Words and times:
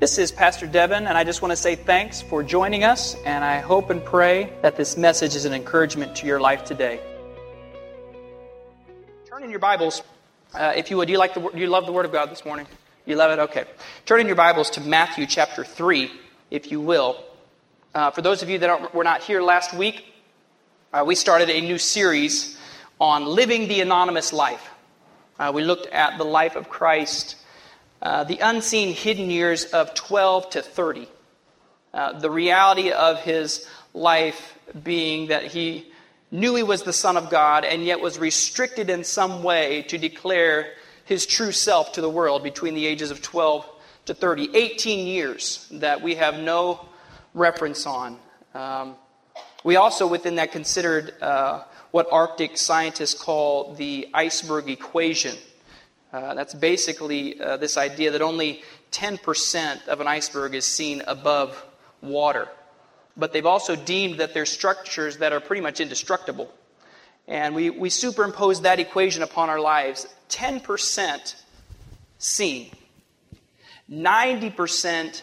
This 0.00 0.16
is 0.16 0.30
Pastor 0.30 0.68
Devin, 0.68 1.08
and 1.08 1.18
I 1.18 1.24
just 1.24 1.42
want 1.42 1.50
to 1.50 1.56
say 1.56 1.74
thanks 1.74 2.22
for 2.22 2.44
joining 2.44 2.84
us, 2.84 3.16
and 3.26 3.44
I 3.44 3.58
hope 3.58 3.90
and 3.90 4.04
pray 4.04 4.52
that 4.62 4.76
this 4.76 4.96
message 4.96 5.34
is 5.34 5.44
an 5.44 5.52
encouragement 5.52 6.14
to 6.18 6.26
your 6.28 6.38
life 6.38 6.62
today. 6.64 7.00
Turn 9.28 9.42
in 9.42 9.50
your 9.50 9.58
Bibles, 9.58 10.02
uh, 10.54 10.72
if 10.76 10.88
you 10.88 10.98
would. 10.98 11.06
Do 11.06 11.12
you 11.12 11.18
like 11.18 11.34
the 11.34 11.40
do 11.40 11.58
you 11.58 11.66
love 11.66 11.84
the 11.84 11.90
Word 11.90 12.06
of 12.06 12.12
God 12.12 12.30
this 12.30 12.44
morning? 12.44 12.68
You 13.06 13.16
love 13.16 13.32
it? 13.32 13.42
Okay. 13.50 13.64
Turn 14.06 14.20
in 14.20 14.28
your 14.28 14.36
Bibles 14.36 14.70
to 14.70 14.80
Matthew 14.80 15.26
chapter 15.26 15.64
three, 15.64 16.12
if 16.48 16.70
you 16.70 16.80
will. 16.80 17.20
Uh, 17.92 18.12
for 18.12 18.22
those 18.22 18.40
of 18.40 18.48
you 18.48 18.60
that 18.60 18.94
were 18.94 19.02
not 19.02 19.24
here 19.24 19.42
last 19.42 19.74
week, 19.74 20.04
uh, 20.92 21.02
we 21.04 21.16
started 21.16 21.50
a 21.50 21.60
new 21.60 21.76
series 21.76 22.56
on 23.00 23.26
living 23.26 23.66
the 23.66 23.80
anonymous 23.80 24.32
life. 24.32 24.70
Uh, 25.40 25.50
we 25.52 25.64
looked 25.64 25.88
at 25.88 26.18
the 26.18 26.24
life 26.24 26.54
of 26.54 26.68
Christ 26.68 27.34
uh, 28.00 28.24
the 28.24 28.38
unseen 28.38 28.94
hidden 28.94 29.30
years 29.30 29.64
of 29.64 29.94
12 29.94 30.50
to 30.50 30.62
30. 30.62 31.08
Uh, 31.92 32.18
the 32.18 32.30
reality 32.30 32.90
of 32.90 33.20
his 33.20 33.66
life 33.94 34.58
being 34.82 35.28
that 35.28 35.44
he 35.44 35.90
knew 36.30 36.54
he 36.54 36.62
was 36.62 36.82
the 36.82 36.92
Son 36.92 37.16
of 37.16 37.30
God 37.30 37.64
and 37.64 37.84
yet 37.84 38.00
was 38.00 38.18
restricted 38.18 38.90
in 38.90 39.02
some 39.02 39.42
way 39.42 39.82
to 39.82 39.98
declare 39.98 40.74
his 41.04 41.26
true 41.26 41.52
self 41.52 41.92
to 41.92 42.00
the 42.00 42.10
world 42.10 42.42
between 42.42 42.74
the 42.74 42.86
ages 42.86 43.10
of 43.10 43.22
12 43.22 43.66
to 44.06 44.14
30. 44.14 44.54
18 44.54 45.06
years 45.06 45.66
that 45.72 46.02
we 46.02 46.16
have 46.16 46.38
no 46.38 46.86
reference 47.34 47.86
on. 47.86 48.18
Um, 48.54 48.96
we 49.64 49.76
also, 49.76 50.06
within 50.06 50.36
that, 50.36 50.52
considered 50.52 51.14
uh, 51.20 51.62
what 51.90 52.06
Arctic 52.12 52.56
scientists 52.56 53.14
call 53.14 53.74
the 53.74 54.08
iceberg 54.14 54.68
equation. 54.68 55.36
Uh, 56.10 56.34
that's 56.34 56.54
basically 56.54 57.38
uh, 57.40 57.58
this 57.58 57.76
idea 57.76 58.10
that 58.10 58.22
only 58.22 58.62
10% 58.92 59.88
of 59.88 60.00
an 60.00 60.06
iceberg 60.06 60.54
is 60.54 60.64
seen 60.64 61.02
above 61.06 61.64
water. 62.00 62.48
But 63.16 63.32
they've 63.32 63.44
also 63.44 63.76
deemed 63.76 64.20
that 64.20 64.32
there's 64.32 64.50
structures 64.50 65.18
that 65.18 65.32
are 65.32 65.40
pretty 65.40 65.60
much 65.60 65.80
indestructible. 65.80 66.50
And 67.26 67.54
we, 67.54 67.68
we 67.68 67.90
superimpose 67.90 68.62
that 68.62 68.80
equation 68.80 69.22
upon 69.22 69.50
our 69.50 69.60
lives 69.60 70.06
10% 70.30 71.34
seen, 72.16 72.70
90% 73.90 75.22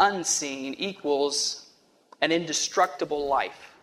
unseen 0.00 0.74
equals 0.74 1.68
an 2.20 2.32
indestructible 2.32 3.28
life. 3.28 3.74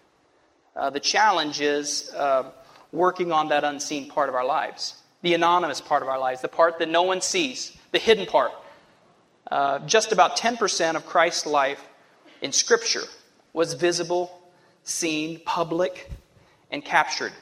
Uh, 0.76 0.90
the 0.90 1.00
challenge 1.00 1.62
is 1.62 2.12
uh, 2.14 2.52
working 2.92 3.32
on 3.32 3.50
that 3.50 3.64
unseen 3.64 4.10
part 4.10 4.28
of 4.28 4.36
our 4.36 4.46
lives 4.46 4.96
the 5.22 5.34
anonymous 5.34 5.82
part 5.82 6.04
of 6.04 6.10
our 6.10 6.20
lives, 6.20 6.42
the 6.42 6.48
part 6.48 6.80
that 6.80 6.90
no 6.90 7.04
one 7.04 7.22
sees, 7.22 7.76
the 7.92 8.00
hidden 8.00 8.26
part. 8.26 8.52
Uh, 9.50 9.80
just 9.80 10.12
about 10.12 10.38
10% 10.38 10.96
of 10.96 11.06
Christ's 11.06 11.46
life 11.46 11.82
in 12.42 12.52
Scripture 12.52 13.04
was 13.54 13.74
visible, 13.74 14.40
seen, 14.84 15.40
public, 15.46 16.10
and 16.70 16.84
captured. 16.84 17.34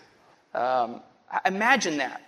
Um, 0.54 1.02
imagine 1.46 1.98
that. 1.98 2.22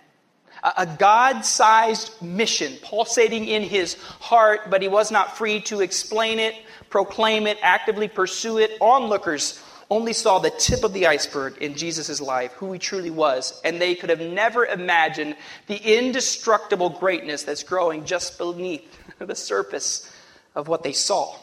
A, 0.62 0.72
a 0.78 0.86
God 0.86 1.42
sized 1.44 2.20
mission 2.20 2.74
pulsating 2.82 3.46
in 3.46 3.62
his 3.62 3.94
heart, 3.94 4.70
but 4.70 4.82
he 4.82 4.88
was 4.88 5.10
not 5.10 5.36
free 5.36 5.60
to 5.62 5.80
explain 5.80 6.38
it, 6.38 6.54
proclaim 6.90 7.46
it, 7.46 7.58
actively 7.62 8.08
pursue 8.08 8.58
it. 8.58 8.72
Onlookers 8.80 9.62
only 9.90 10.12
saw 10.12 10.38
the 10.38 10.50
tip 10.50 10.84
of 10.84 10.92
the 10.92 11.06
iceberg 11.06 11.58
in 11.58 11.74
Jesus' 11.74 12.20
life, 12.20 12.52
who 12.52 12.72
he 12.72 12.78
truly 12.78 13.10
was, 13.10 13.60
and 13.64 13.80
they 13.80 13.94
could 13.94 14.10
have 14.10 14.20
never 14.20 14.66
imagined 14.66 15.34
the 15.66 15.76
indestructible 15.76 16.90
greatness 16.90 17.42
that's 17.42 17.62
growing 17.62 18.04
just 18.04 18.38
beneath 18.38 18.84
the 19.18 19.34
surface 19.34 20.12
of 20.54 20.68
what 20.68 20.82
they 20.82 20.92
saw 20.92 21.36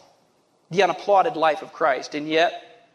the 0.71 0.83
unapplauded 0.83 1.35
life 1.35 1.61
of 1.61 1.73
Christ. 1.73 2.15
And 2.15 2.27
yet, 2.27 2.89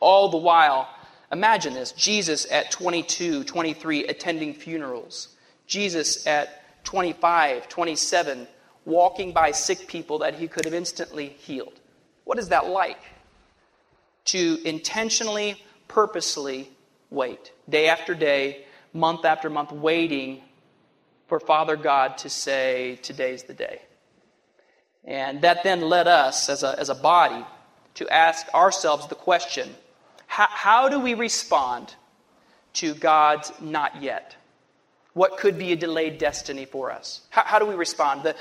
all 0.00 0.28
the 0.28 0.36
while, 0.36 0.88
imagine 1.32 1.74
this 1.74 1.92
Jesus 1.92 2.46
at 2.50 2.70
22, 2.70 3.44
23, 3.44 4.06
attending 4.06 4.54
funerals, 4.54 5.28
Jesus 5.66 6.26
at 6.26 6.84
25, 6.84 7.68
27, 7.68 8.46
walking 8.84 9.32
by 9.32 9.50
sick 9.50 9.86
people 9.86 10.18
that 10.18 10.34
he 10.34 10.48
could 10.48 10.64
have 10.64 10.74
instantly 10.74 11.28
healed. 11.28 11.80
What 12.24 12.38
is 12.38 12.48
that 12.48 12.66
like? 12.66 13.00
To 14.28 14.60
intentionally, 14.64 15.62
purposely 15.88 16.70
wait, 17.10 17.52
day 17.68 17.88
after 17.88 18.14
day, 18.14 18.64
month 18.92 19.24
after 19.24 19.48
month, 19.48 19.72
waiting 19.72 20.42
for 21.26 21.40
Father 21.40 21.76
God 21.76 22.18
to 22.18 22.30
say, 22.30 22.98
Today's 23.02 23.44
the 23.44 23.54
day. 23.54 23.82
And 25.04 25.42
that 25.42 25.62
then 25.64 25.80
led 25.80 26.08
us 26.08 26.48
as 26.48 26.62
a, 26.62 26.78
as 26.78 26.90
a 26.90 26.94
body 26.94 27.44
to 27.94 28.08
ask 28.08 28.46
ourselves 28.54 29.06
the 29.06 29.14
question 29.14 29.74
how, 30.26 30.46
how 30.50 30.88
do 30.88 31.00
we 31.00 31.14
respond 31.14 31.94
to 32.74 32.94
God's 32.94 33.50
not 33.60 34.02
yet? 34.02 34.36
What 35.14 35.38
could 35.38 35.58
be 35.58 35.72
a 35.72 35.76
delayed 35.76 36.18
destiny 36.18 36.66
for 36.66 36.92
us? 36.92 37.22
How, 37.30 37.42
how 37.44 37.58
do 37.58 37.64
we 37.66 37.74
respond? 37.74 38.22
The, 38.24 38.36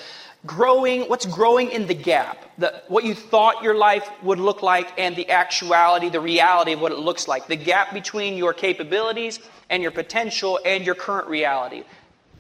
growing, 0.46 1.02
what's 1.04 1.26
growing 1.26 1.72
in 1.72 1.88
the 1.88 1.94
gap, 1.94 2.38
the, 2.58 2.82
what 2.88 3.04
you 3.04 3.14
thought 3.14 3.64
your 3.64 3.76
life 3.76 4.10
would 4.24 4.40
look 4.40 4.62
like 4.62 4.98
and 5.00 5.16
the 5.16 5.30
actuality, 5.30 6.10
the 6.10 6.22
reality 6.22 6.74
of 6.74 6.82
what 6.82 6.92
it 6.92 7.00
looks 7.00 7.28
like, 7.28 7.48
the 7.48 7.56
gap 7.56 7.94
between 7.94 8.38
your 8.38 8.54
capabilities 8.54 9.40
and 9.70 9.82
your 9.82 9.92
potential 9.92 10.60
and 10.66 10.86
your 10.86 10.96
current 10.96 11.28
reality. 11.28 11.84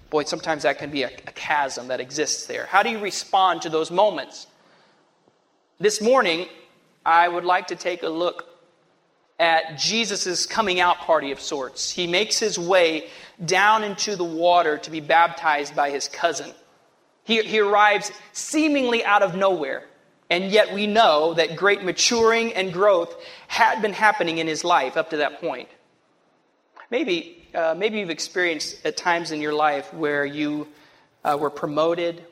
Boy, 0.09 0.23
sometimes 0.23 0.63
that 0.63 0.77
can 0.77 0.89
be 0.89 1.03
a, 1.03 1.11
a 1.27 1.31
chasm 1.31 1.89
that 1.89 1.99
exists 1.99 2.45
there. 2.45 2.65
How 2.67 2.83
do 2.83 2.89
you 2.89 2.99
respond 2.99 3.63
to 3.63 3.69
those 3.69 3.91
moments? 3.91 4.47
This 5.79 6.01
morning, 6.01 6.47
I 7.05 7.27
would 7.27 7.45
like 7.45 7.67
to 7.67 7.75
take 7.75 8.03
a 8.03 8.09
look 8.09 8.47
at 9.39 9.77
Jesus' 9.77 10.45
coming 10.45 10.79
out 10.79 10.97
party 10.97 11.31
of 11.31 11.39
sorts. 11.39 11.91
He 11.91 12.07
makes 12.07 12.39
his 12.39 12.57
way 12.57 13.09
down 13.43 13.83
into 13.83 14.15
the 14.15 14.23
water 14.23 14.77
to 14.79 14.89
be 14.89 14.99
baptized 14.99 15.75
by 15.75 15.91
his 15.91 16.07
cousin. 16.07 16.51
He, 17.27 17.41
he 17.41 17.59
arrives 17.59 18.09
seemingly 18.31 19.03
out 19.03 19.21
of 19.21 19.35
nowhere. 19.35 19.83
And 20.29 20.49
yet 20.49 20.73
we 20.73 20.87
know 20.87 21.33
that 21.33 21.57
great 21.57 21.83
maturing 21.83 22.53
and 22.53 22.71
growth 22.71 23.13
had 23.49 23.81
been 23.81 23.91
happening 23.91 24.37
in 24.37 24.47
his 24.47 24.63
life 24.63 24.95
up 24.95 25.09
to 25.09 25.17
that 25.17 25.41
point. 25.41 25.67
Maybe, 26.89 27.45
uh, 27.53 27.75
maybe 27.77 27.99
you've 27.99 28.09
experienced 28.09 28.85
at 28.85 28.95
times 28.95 29.31
in 29.31 29.41
your 29.41 29.53
life 29.53 29.93
where 29.93 30.25
you 30.25 30.69
uh, 31.25 31.37
were 31.37 31.49
promoted 31.49 32.23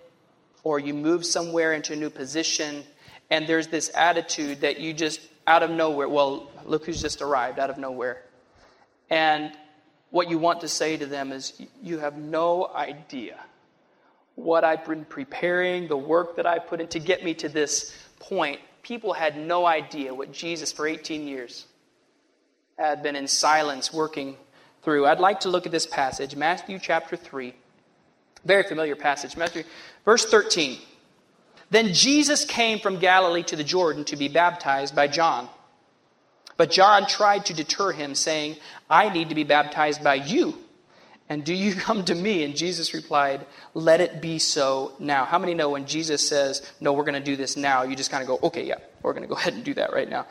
or 0.64 0.80
you 0.80 0.94
moved 0.94 1.26
somewhere 1.26 1.74
into 1.74 1.92
a 1.92 1.98
new 1.98 2.10
position, 2.10 2.84
and 3.30 3.46
there's 3.48 3.68
this 3.68 3.92
attitude 3.96 4.62
that 4.62 4.80
you 4.80 4.94
just, 4.94 5.20
out 5.46 5.62
of 5.62 5.72
nowhere, 5.72 6.08
well, 6.08 6.50
look 6.66 6.86
who's 6.86 7.02
just 7.02 7.22
arrived 7.22 7.60
out 7.60 7.70
of 7.70 7.78
nowhere. 7.78 8.24
And 9.10 9.52
what 10.10 10.30
you 10.30 10.40
want 10.40 10.62
to 10.62 10.70
say 10.70 10.96
to 10.96 11.06
them 11.06 11.34
is, 11.34 11.62
you 11.84 12.00
have 12.00 12.18
no 12.18 12.72
idea 12.74 13.38
what 14.36 14.64
I've 14.64 14.86
been 14.86 15.06
preparing, 15.06 15.88
the 15.88 15.98
work 15.98 16.36
that 16.36 16.46
I 16.46 16.60
put 16.60 16.82
in 16.82 16.88
to 16.90 17.00
get 17.00 17.24
me 17.24 17.34
to 17.36 17.50
this 17.50 17.96
point, 18.20 18.60
people 18.84 19.14
had 19.14 19.38
no 19.38 19.66
idea 19.66 20.14
what 20.14 20.32
Jesus 20.32 20.72
for 20.72 20.88
18 20.88 21.28
years 21.28 21.66
had 22.78 23.02
been 23.02 23.16
in 23.16 23.28
silence 23.28 23.94
working 23.94 24.36
through. 24.84 25.06
I'd 25.06 25.20
like 25.20 25.42
to 25.42 25.50
look 25.50 25.66
at 25.66 25.72
this 25.72 25.88
passage, 25.88 26.36
Matthew 26.36 26.80
chapter 26.80 27.16
3. 27.16 27.54
Very 28.44 28.64
familiar 28.64 28.96
passage. 28.96 29.38
Matthew, 29.38 29.64
verse 30.04 30.26
13. 30.26 30.78
Then 31.72 31.94
Jesus 31.94 32.46
came 32.46 32.80
from 32.80 33.00
Galilee 33.00 33.44
to 33.44 33.56
the 33.56 33.64
Jordan 33.64 34.04
to 34.06 34.16
be 34.16 34.28
baptized 34.28 34.96
by 34.96 35.08
John. 35.08 35.50
But 36.58 36.70
John 36.70 37.08
tried 37.08 37.48
to 37.48 37.54
deter 37.54 37.92
him, 37.92 38.14
saying, 38.14 38.58
I 38.90 39.10
need 39.10 39.30
to 39.30 39.36
be 39.36 39.44
baptized 39.44 40.04
by 40.04 40.16
you 40.16 40.60
and 41.28 41.44
do 41.44 41.54
you 41.54 41.74
come 41.74 42.06
to 42.06 42.16
me? 42.16 42.44
And 42.44 42.56
Jesus 42.56 42.94
replied, 42.94 43.46
Let 43.74 44.02
it 44.02 44.22
be 44.22 44.38
so 44.40 44.94
now. 45.00 45.26
How 45.26 45.40
many 45.40 45.54
know 45.54 45.70
when 45.70 45.88
Jesus 45.88 46.28
says, 46.28 46.72
No, 46.80 46.94
we're 46.94 47.04
going 47.04 47.16
to 47.16 47.20
do 47.20 47.36
this 47.36 47.58
now, 47.58 47.84
you 47.84 47.96
just 47.96 48.12
kind 48.12 48.22
of 48.22 48.28
go, 48.28 48.48
Okay, 48.48 48.66
yeah, 48.66 48.76
we're 49.02 49.14
going 49.14 49.24
to 49.24 49.30
go 49.30 49.36
ahead 49.40 49.54
and 49.54 49.64
do 49.64 49.74
that 49.76 49.94
right 49.94 50.10
now. 50.10 50.28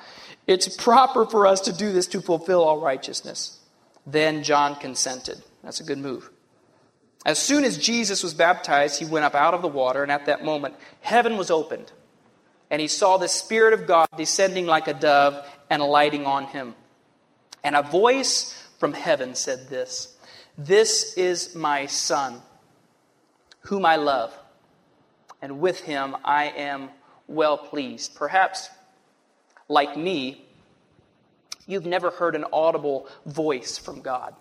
It's 0.47 0.69
proper 0.77 1.27
for 1.27 1.47
us 1.47 1.63
to 1.63 1.73
do 1.73 1.93
this 1.93 2.07
to 2.09 2.21
fulfill 2.21 2.63
all 2.63 2.81
righteousness. 2.81 3.59
Then 4.07 4.43
John 4.43 4.77
consented. 4.77 5.43
That's 5.63 5.81
a 5.81 5.85
good 5.85 5.99
move. 5.99 6.31
As 7.25 7.39
soon 7.39 7.65
as 7.65 7.79
Jesus 7.79 8.23
was 8.23 8.35
baptized, 8.35 8.99
he 8.99 9.07
went 9.07 9.25
up 9.25 9.35
out 9.35 9.55
of 9.55 9.63
the 9.63 9.69
water, 9.69 10.03
and 10.03 10.13
at 10.13 10.27
that 10.27 10.45
moment, 10.45 10.75
heaven 11.01 11.39
was 11.39 11.51
opened. 11.51 11.91
And 12.71 12.83
he 12.83 12.89
saw 12.89 13.17
the 13.17 13.29
Spirit 13.29 13.73
of 13.73 13.87
God 13.87 14.09
descending 14.17 14.67
like 14.67 14.89
a 14.89 14.95
dove 14.95 15.47
and 15.71 15.81
alighting 15.81 16.27
on 16.27 16.45
him. 16.45 16.75
And 17.63 17.75
a 17.75 17.83
voice 17.83 18.63
from 18.79 18.93
heaven 18.93 19.35
said 19.35 19.71
this. 19.71 20.14
This 20.57 21.15
is 21.15 21.55
my 21.57 21.87
Son, 21.87 22.41
whom 23.63 23.85
I 23.85 23.97
love, 23.97 24.33
and 25.43 25.59
with 25.59 25.81
him 25.81 26.17
I 26.25 26.47
am 26.47 26.91
well 27.27 27.59
pleased. 27.59 28.15
Perhaps, 28.15 28.69
like 29.69 29.97
me, 29.97 30.45
you've 31.67 31.87
never 31.87 32.11
heard 32.11 32.37
an 32.37 32.45
audible 32.53 33.09
voice 33.27 33.79
from 33.79 34.01
God. 34.01 34.35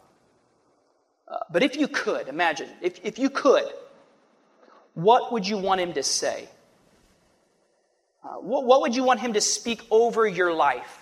Uh, 1.27 1.38
but 1.51 1.63
if 1.63 1.75
you 1.77 1.88
could, 1.88 2.27
imagine, 2.27 2.69
if, 2.81 3.00
if 3.04 3.18
you 3.18 3.31
could, 3.31 3.65
what 4.94 5.31
would 5.31 5.48
you 5.48 5.57
want 5.57 5.81
him 5.81 5.94
to 5.94 6.04
say? 6.04 6.48
Uh, 8.24 8.36
what, 8.36 8.65
what, 8.65 8.81
would 8.81 8.95
you 8.95 9.04
want 9.04 9.19
him 9.19 9.33
to 9.33 9.42
speak 9.42 9.81
over 9.89 10.27
your 10.27 10.54
life? 10.54 11.00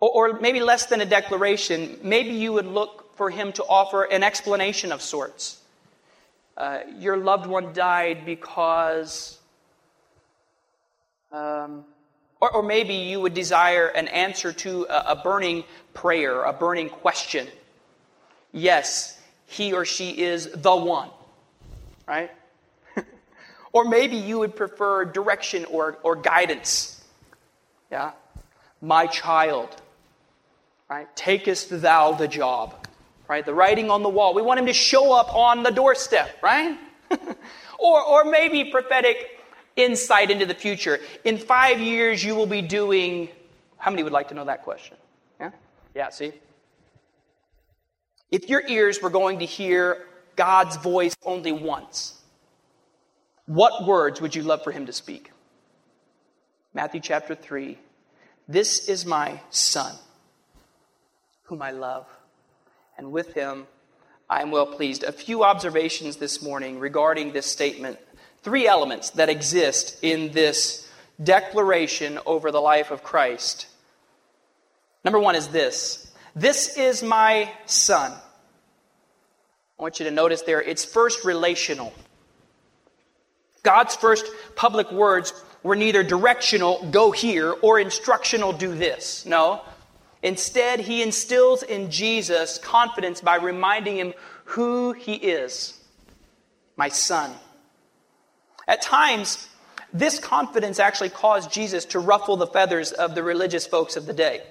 Or, 0.00 0.32
or 0.32 0.40
maybe 0.40 0.60
less 0.60 0.86
than 0.86 1.00
a 1.00 1.06
declaration, 1.06 1.98
maybe 2.02 2.30
you 2.30 2.52
would 2.52 2.66
look 2.66 3.07
for 3.18 3.28
him 3.28 3.52
to 3.52 3.64
offer 3.64 4.04
an 4.04 4.22
explanation 4.22 4.92
of 4.92 5.02
sorts. 5.02 5.60
Uh, 6.56 6.80
your 6.98 7.16
loved 7.16 7.46
one 7.46 7.72
died 7.74 8.24
because. 8.24 9.38
Um, 11.30 11.84
or, 12.40 12.50
or, 12.54 12.62
maybe 12.62 12.94
you 12.94 13.20
would 13.20 13.34
desire 13.34 13.88
an 13.88 14.08
answer 14.08 14.52
to 14.52 14.86
a, 14.88 15.12
a 15.12 15.16
burning 15.16 15.64
prayer, 15.92 16.44
a 16.44 16.52
burning 16.54 16.88
question. 16.88 17.46
Yes, 18.52 19.20
he 19.46 19.72
or 19.72 19.84
she 19.84 20.10
is 20.10 20.50
the 20.50 20.74
one, 20.74 21.10
right? 22.06 22.30
or 23.72 23.84
maybe 23.84 24.16
you 24.16 24.38
would 24.38 24.56
prefer 24.56 25.04
direction 25.04 25.64
or, 25.66 25.98
or 26.02 26.16
guidance. 26.16 27.04
Yeah? 27.90 28.12
My 28.80 29.06
child, 29.06 29.68
right? 30.88 31.14
Takest 31.16 31.68
thou 31.82 32.12
the 32.12 32.28
job, 32.28 32.77
right? 33.28 33.44
The 33.44 33.54
writing 33.54 33.90
on 33.90 34.02
the 34.02 34.08
wall. 34.08 34.34
We 34.34 34.42
want 34.42 34.58
him 34.58 34.66
to 34.66 34.72
show 34.72 35.12
up 35.12 35.34
on 35.34 35.62
the 35.62 35.70
doorstep, 35.70 36.42
right? 36.42 36.78
or, 37.78 38.02
or 38.02 38.24
maybe 38.24 38.70
prophetic 38.70 39.38
insight 39.76 40.30
into 40.30 40.46
the 40.46 40.54
future. 40.54 40.98
In 41.24 41.38
five 41.38 41.80
years, 41.80 42.24
you 42.24 42.34
will 42.34 42.46
be 42.46 42.62
doing. 42.62 43.28
How 43.76 43.90
many 43.90 44.02
would 44.02 44.12
like 44.12 44.28
to 44.28 44.34
know 44.34 44.44
that 44.46 44.64
question? 44.64 44.96
Yeah? 45.38 45.50
Yeah, 45.94 46.08
see? 46.08 46.32
If 48.30 48.48
your 48.48 48.66
ears 48.66 49.00
were 49.00 49.10
going 49.10 49.38
to 49.38 49.46
hear 49.46 50.06
God's 50.36 50.76
voice 50.76 51.16
only 51.24 51.52
once, 51.52 52.20
what 53.46 53.86
words 53.86 54.20
would 54.20 54.34
you 54.34 54.42
love 54.42 54.62
for 54.64 54.72
him 54.72 54.86
to 54.86 54.92
speak? 54.92 55.30
Matthew 56.74 57.00
chapter 57.00 57.34
3 57.34 57.78
This 58.46 58.88
is 58.88 59.06
my 59.06 59.40
son, 59.50 59.94
whom 61.44 61.62
I 61.62 61.70
love, 61.70 62.06
and 62.98 63.10
with 63.12 63.32
him 63.32 63.66
I 64.30 64.42
am 64.42 64.50
well 64.50 64.66
pleased. 64.66 65.04
A 65.04 65.12
few 65.12 65.42
observations 65.42 66.16
this 66.16 66.42
morning 66.42 66.78
regarding 66.78 67.32
this 67.32 67.46
statement. 67.46 67.98
Three 68.42 68.66
elements 68.66 69.10
that 69.10 69.30
exist 69.30 69.98
in 70.02 70.32
this 70.32 70.86
declaration 71.22 72.18
over 72.26 72.50
the 72.50 72.60
life 72.60 72.90
of 72.90 73.02
Christ. 73.02 73.66
Number 75.02 75.18
one 75.18 75.34
is 75.34 75.48
this 75.48 76.12
This 76.36 76.76
is 76.76 77.02
my 77.02 77.50
son. 77.64 78.12
I 79.78 79.82
want 79.82 79.98
you 79.98 80.04
to 80.04 80.10
notice 80.10 80.42
there, 80.42 80.60
it's 80.60 80.84
first 80.84 81.24
relational. 81.24 81.92
God's 83.62 83.96
first 83.96 84.26
public 84.56 84.90
words 84.92 85.32
were 85.62 85.76
neither 85.76 86.02
directional, 86.02 86.86
go 86.90 87.12
here, 87.12 87.54
or 87.62 87.78
instructional, 87.80 88.52
do 88.52 88.74
this. 88.74 89.24
No. 89.24 89.62
Instead, 90.22 90.80
he 90.80 91.02
instills 91.02 91.62
in 91.62 91.90
Jesus 91.90 92.58
confidence 92.58 93.20
by 93.20 93.36
reminding 93.36 93.96
him 93.96 94.14
who 94.44 94.92
he 94.92 95.14
is 95.14 95.78
my 96.76 96.88
son. 96.88 97.32
At 98.66 98.82
times, 98.82 99.48
this 99.92 100.18
confidence 100.18 100.78
actually 100.78 101.10
caused 101.10 101.52
Jesus 101.52 101.84
to 101.86 101.98
ruffle 101.98 102.36
the 102.36 102.46
feathers 102.46 102.92
of 102.92 103.14
the 103.14 103.22
religious 103.22 103.66
folks 103.66 103.96
of 103.96 104.06
the 104.06 104.12
day. 104.12 104.42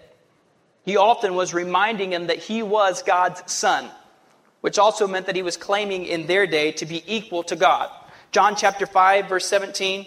He 0.84 0.98
often 0.98 1.36
was 1.36 1.54
reminding 1.54 2.12
them 2.12 2.28
that 2.28 2.40
he 2.40 2.64
was 2.64 3.04
God's 3.04 3.52
son 3.52 3.90
which 4.62 4.80
also 4.80 5.08
meant 5.08 5.26
that 5.28 5.36
he 5.36 5.42
was 5.42 5.58
claiming 5.58 6.06
in 6.06 6.28
their 6.28 6.48
day 6.48 6.72
to 6.74 6.86
be 6.86 7.04
equal 7.08 7.44
to 7.44 7.56
God. 7.56 7.90
John 8.32 8.56
chapter 8.56 8.86
5, 8.86 9.30
verse 9.30 9.48
17. 9.48 10.06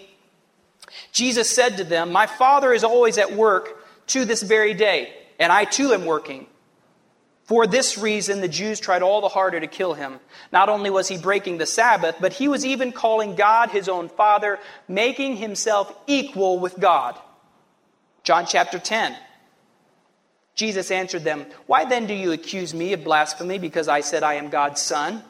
Jesus 1.11 1.49
said 1.49 1.77
to 1.77 1.83
them, 1.83 2.11
My 2.11 2.27
Father 2.27 2.73
is 2.73 2.83
always 2.83 3.17
at 3.17 3.33
work 3.33 3.83
to 4.07 4.25
this 4.25 4.43
very 4.43 4.73
day, 4.73 5.13
and 5.41 5.51
I 5.51 5.65
too 5.65 5.91
am 5.91 6.05
working. 6.05 6.45
For 7.45 7.65
this 7.65 7.97
reason, 7.97 8.39
the 8.39 8.47
Jews 8.47 8.79
tried 8.79 9.01
all 9.01 9.21
the 9.21 9.27
harder 9.27 9.59
to 9.59 9.65
kill 9.65 9.95
him. 9.95 10.19
Not 10.53 10.69
only 10.69 10.91
was 10.91 11.07
he 11.07 11.17
breaking 11.17 11.57
the 11.57 11.65
Sabbath, 11.65 12.15
but 12.21 12.31
he 12.31 12.47
was 12.47 12.63
even 12.63 12.91
calling 12.91 13.35
God 13.35 13.71
his 13.71 13.89
own 13.89 14.07
Father, 14.07 14.59
making 14.87 15.37
himself 15.37 15.93
equal 16.05 16.59
with 16.59 16.79
God. 16.79 17.19
John 18.23 18.45
chapter 18.45 18.77
10. 18.77 19.17
Jesus 20.53 20.91
answered 20.91 21.23
them, 21.23 21.47
Why 21.65 21.85
then 21.85 22.05
do 22.05 22.13
you 22.13 22.33
accuse 22.33 22.73
me 22.73 22.93
of 22.93 23.03
blasphemy 23.03 23.57
because 23.57 23.87
I 23.87 24.01
said 24.01 24.21
I 24.21 24.35
am 24.35 24.49
God's 24.49 24.79
Son? 24.79 25.23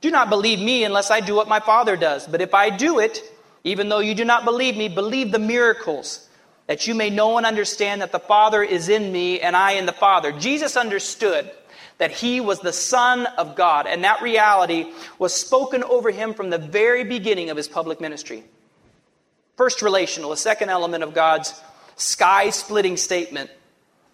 Do 0.00 0.10
not 0.10 0.30
believe 0.30 0.58
me 0.58 0.82
unless 0.82 1.12
I 1.12 1.20
do 1.20 1.36
what 1.36 1.48
my 1.48 1.60
Father 1.60 1.96
does. 1.96 2.26
But 2.26 2.40
if 2.40 2.54
I 2.54 2.70
do 2.70 2.98
it, 2.98 3.22
even 3.62 3.88
though 3.88 4.00
you 4.00 4.16
do 4.16 4.24
not 4.24 4.44
believe 4.44 4.76
me, 4.76 4.88
believe 4.88 5.30
the 5.30 5.38
miracles, 5.38 6.28
that 6.66 6.86
you 6.86 6.94
may 6.94 7.10
know 7.10 7.36
and 7.36 7.46
understand 7.46 8.00
that 8.00 8.12
the 8.12 8.18
Father 8.18 8.62
is 8.62 8.88
in 8.88 9.12
me 9.12 9.40
and 9.40 9.56
I 9.56 9.72
in 9.72 9.86
the 9.86 9.92
Father. 9.92 10.32
Jesus 10.32 10.76
understood 10.76 11.50
that 11.98 12.10
he 12.10 12.40
was 12.40 12.60
the 12.60 12.72
Son 12.72 13.26
of 13.38 13.54
God, 13.54 13.86
and 13.86 14.02
that 14.02 14.20
reality 14.20 14.92
was 15.18 15.32
spoken 15.32 15.84
over 15.84 16.10
him 16.10 16.34
from 16.34 16.50
the 16.50 16.58
very 16.58 17.04
beginning 17.04 17.50
of 17.50 17.56
his 17.56 17.68
public 17.68 18.00
ministry. 18.00 18.42
First, 19.56 19.82
relational, 19.82 20.32
a 20.32 20.36
second 20.36 20.70
element 20.70 21.04
of 21.04 21.14
God's 21.14 21.54
sky 21.96 22.50
splitting 22.50 22.96
statement 22.96 23.50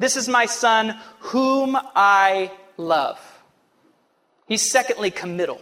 this 0.00 0.17
is 0.17 0.31
my 0.31 0.46
son 0.46 0.99
whom 1.19 1.76
I 1.94 2.50
love. 2.79 3.20
He's 4.49 4.69
secondly 4.69 5.11
committal. 5.11 5.61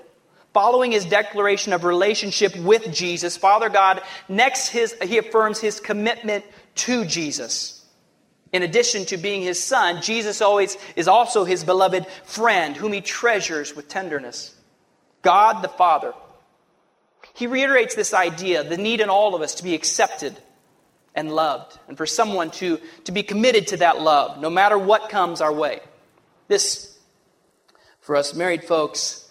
Following 0.58 0.90
his 0.90 1.05
declaration 1.05 1.72
of 1.72 1.84
relationship 1.84 2.56
with 2.56 2.93
Jesus, 2.93 3.37
Father 3.37 3.69
God 3.69 4.02
next 4.28 4.70
his, 4.70 4.93
he 5.05 5.19
affirms 5.19 5.60
his 5.60 5.78
commitment 5.78 6.44
to 6.75 7.05
Jesus. 7.05 7.87
In 8.52 8.64
addition 8.64 9.05
to 9.05 9.19
being 9.19 9.43
his 9.43 9.62
son, 9.62 10.02
Jesus 10.02 10.43
always 10.43 10.76
is 10.96 11.06
also 11.06 11.44
his 11.44 11.62
beloved 11.62 12.08
friend 12.25 12.76
whom 12.76 12.93
he 12.93 13.00
treasures 13.00 13.76
with 13.76 13.87
tenderness. 13.87 14.52
God 15.22 15.62
the 15.62 15.69
Father. 15.69 16.12
He 17.34 17.46
reiterates 17.46 17.94
this 17.94 18.12
idea, 18.12 18.64
the 18.64 18.76
need 18.76 19.00
in 19.00 19.10
all 19.10 19.37
of 19.37 19.43
us 19.43 19.55
to 19.55 19.62
be 19.62 19.76
accepted 19.76 20.37
and 21.14 21.31
loved, 21.31 21.78
and 21.87 21.96
for 21.96 22.05
someone 22.05 22.50
to, 22.50 22.81
to 23.05 23.12
be 23.12 23.22
committed 23.22 23.69
to 23.69 23.76
that 23.76 24.00
love, 24.00 24.40
no 24.40 24.50
matter 24.50 24.76
what 24.76 25.08
comes 25.08 25.40
our 25.40 25.52
way. 25.52 25.78
This, 26.49 26.99
for 28.00 28.16
us 28.16 28.34
married 28.34 28.64
folks, 28.64 29.26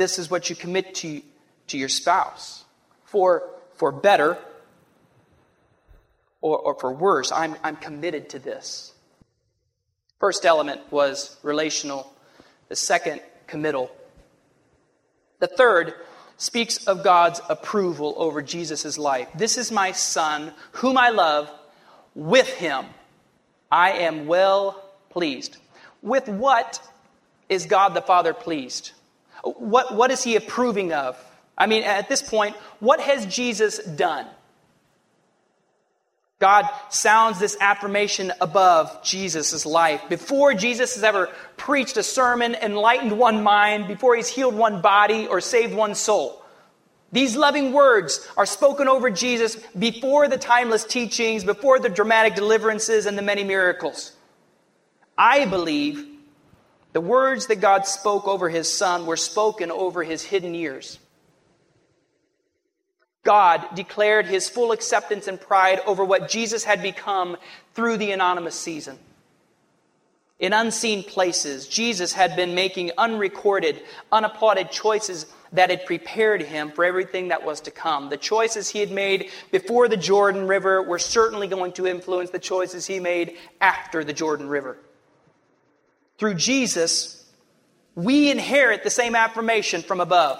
this 0.00 0.18
is 0.18 0.30
what 0.30 0.48
you 0.48 0.56
commit 0.56 0.94
to, 0.96 1.22
to 1.68 1.78
your 1.78 1.88
spouse. 1.88 2.64
For, 3.04 3.48
for 3.74 3.92
better 3.92 4.38
or, 6.40 6.58
or 6.58 6.74
for 6.74 6.92
worse, 6.92 7.30
I'm, 7.32 7.56
I'm 7.62 7.76
committed 7.76 8.30
to 8.30 8.38
this. 8.38 8.94
First 10.18 10.46
element 10.46 10.80
was 10.90 11.36
relational, 11.42 12.12
the 12.68 12.76
second, 12.76 13.20
committal. 13.46 13.90
The 15.38 15.46
third 15.46 15.94
speaks 16.36 16.86
of 16.86 17.04
God's 17.04 17.40
approval 17.48 18.14
over 18.16 18.42
Jesus' 18.42 18.96
life. 18.96 19.28
This 19.34 19.58
is 19.58 19.70
my 19.70 19.92
son, 19.92 20.52
whom 20.72 20.96
I 20.96 21.10
love. 21.10 21.50
With 22.14 22.48
him 22.48 22.86
I 23.70 23.92
am 23.92 24.26
well 24.26 24.82
pleased. 25.10 25.58
With 26.02 26.28
what 26.28 26.80
is 27.48 27.66
God 27.66 27.94
the 27.94 28.02
Father 28.02 28.32
pleased? 28.32 28.92
What, 29.42 29.94
what 29.94 30.10
is 30.10 30.22
he 30.22 30.36
approving 30.36 30.92
of? 30.92 31.16
I 31.56 31.66
mean, 31.66 31.82
at 31.82 32.08
this 32.08 32.22
point, 32.22 32.56
what 32.78 33.00
has 33.00 33.26
Jesus 33.26 33.78
done? 33.78 34.26
God 36.38 36.66
sounds 36.88 37.38
this 37.38 37.56
affirmation 37.60 38.32
above 38.40 39.04
Jesus' 39.04 39.66
life. 39.66 40.02
Before 40.08 40.54
Jesus 40.54 40.94
has 40.94 41.04
ever 41.04 41.28
preached 41.58 41.98
a 41.98 42.02
sermon, 42.02 42.54
enlightened 42.54 43.18
one 43.18 43.42
mind, 43.42 43.88
before 43.88 44.16
he's 44.16 44.28
healed 44.28 44.54
one 44.54 44.80
body 44.80 45.26
or 45.26 45.42
saved 45.42 45.74
one 45.74 45.94
soul. 45.94 46.42
These 47.12 47.36
loving 47.36 47.72
words 47.74 48.26
are 48.38 48.46
spoken 48.46 48.88
over 48.88 49.10
Jesus 49.10 49.56
before 49.78 50.28
the 50.28 50.38
timeless 50.38 50.84
teachings, 50.84 51.44
before 51.44 51.78
the 51.78 51.90
dramatic 51.90 52.36
deliverances 52.36 53.04
and 53.04 53.18
the 53.18 53.22
many 53.22 53.44
miracles. 53.44 54.12
I 55.18 55.44
believe 55.44 56.09
the 56.92 57.00
words 57.00 57.46
that 57.46 57.60
God 57.60 57.86
spoke 57.86 58.26
over 58.26 58.48
his 58.48 58.72
son 58.72 59.06
were 59.06 59.16
spoken 59.16 59.70
over 59.70 60.02
his 60.02 60.22
hidden 60.22 60.54
years. 60.54 60.98
God 63.22 63.66
declared 63.74 64.26
his 64.26 64.48
full 64.48 64.72
acceptance 64.72 65.28
and 65.28 65.40
pride 65.40 65.80
over 65.86 66.04
what 66.04 66.28
Jesus 66.28 66.64
had 66.64 66.82
become 66.82 67.36
through 67.74 67.98
the 67.98 68.12
anonymous 68.12 68.54
season. 68.54 68.98
In 70.38 70.54
unseen 70.54 71.04
places, 71.04 71.68
Jesus 71.68 72.14
had 72.14 72.34
been 72.34 72.54
making 72.54 72.92
unrecorded, 72.96 73.82
unapplauded 74.10 74.70
choices 74.70 75.26
that 75.52 75.68
had 75.68 75.84
prepared 75.84 76.40
him 76.40 76.72
for 76.72 76.82
everything 76.82 77.28
that 77.28 77.44
was 77.44 77.60
to 77.62 77.70
come. 77.70 78.08
The 78.08 78.16
choices 78.16 78.70
he 78.70 78.80
had 78.80 78.90
made 78.90 79.30
before 79.50 79.86
the 79.86 79.98
Jordan 79.98 80.46
River 80.46 80.82
were 80.82 80.98
certainly 80.98 81.46
going 81.46 81.72
to 81.72 81.86
influence 81.86 82.30
the 82.30 82.38
choices 82.38 82.86
he 82.86 83.00
made 83.00 83.36
after 83.60 84.02
the 84.02 84.14
Jordan 84.14 84.48
River. 84.48 84.78
Through 86.20 86.34
Jesus, 86.34 87.24
we 87.94 88.30
inherit 88.30 88.84
the 88.84 88.90
same 88.90 89.14
affirmation 89.14 89.80
from 89.80 90.02
above. 90.02 90.38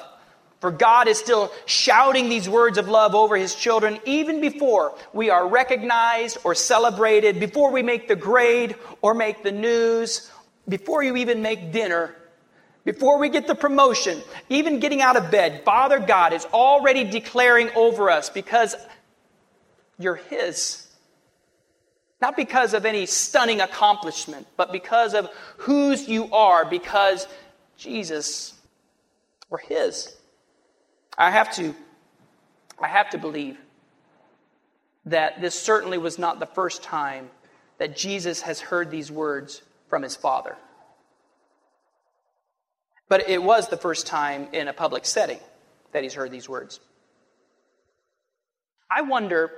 For 0.61 0.71
God 0.71 1.09
is 1.09 1.19
still 1.19 1.51
shouting 1.65 2.29
these 2.29 2.51
words 2.51 2.77
of 2.77 2.87
love 2.87 3.15
over 3.15 3.35
his 3.35 3.55
children 3.55 3.99
even 4.05 4.43
before 4.43 4.95
we 5.15 5.31
are 5.31 5.49
recognized 5.49 6.37
or 6.45 6.55
celebrated, 6.55 7.41
before 7.41 7.73
we 7.73 7.83
make 7.83 8.09
the 8.09 8.15
grade 8.15 8.77
or 9.01 9.15
make 9.15 9.43
the 9.43 9.53
news, 9.53 10.31
before 10.69 11.03
you 11.03 11.17
even 11.17 11.41
make 11.41 11.73
dinner, 11.73 12.15
before 12.85 13.19
we 13.19 13.31
get 13.31 13.47
the 13.47 13.55
promotion, 13.55 14.21
even 14.51 14.81
getting 14.81 15.01
out 15.01 15.17
of 15.17 15.31
bed. 15.31 15.63
Father 15.65 15.99
God 15.99 16.35
is 16.35 16.45
already 16.53 17.05
declaring 17.05 17.71
over 17.75 18.11
us 18.11 18.29
because 18.29 18.77
you're 19.99 20.17
his. 20.17 20.90
Not 22.21 22.37
because 22.37 22.75
of 22.75 22.85
any 22.85 23.07
stunning 23.07 23.61
accomplishment, 23.61 24.47
but 24.57 24.73
because 24.73 25.15
of 25.15 25.31
whose 25.59 26.09
you 26.09 26.33
are, 26.33 26.65
because 26.65 27.27
Jesus, 27.77 28.55
we're 29.49 29.59
his. 29.59 30.15
I 31.17 31.31
have 31.31 31.55
to, 31.57 31.75
I 32.79 32.89
have 32.89 33.11
to 33.11 33.19
believe 33.19 33.59
that 35.07 35.41
this 35.41 35.59
certainly 35.59 35.99
was 35.99 36.19
not 36.19 36.41
the 36.41 36.47
first 36.47 36.83
time 36.83 37.31
that 37.79 37.97
Jesus 37.97 38.43
has 38.43 38.61
heard 38.61 38.91
these 38.91 39.11
words 39.11 39.63
from 39.89 40.03
his 40.03 40.15
Father. 40.15 40.57
But 43.09 43.29
it 43.29 43.43
was 43.43 43.69
the 43.69 43.77
first 43.79 44.07
time 44.07 44.49
in 44.53 44.69
a 44.69 44.73
public 44.73 45.07
setting 45.07 45.41
that 45.93 46.03
he's 46.03 46.15
heard 46.15 46.31
these 46.31 46.49
words. 46.49 46.81
I 48.91 49.03
wonder, 49.03 49.51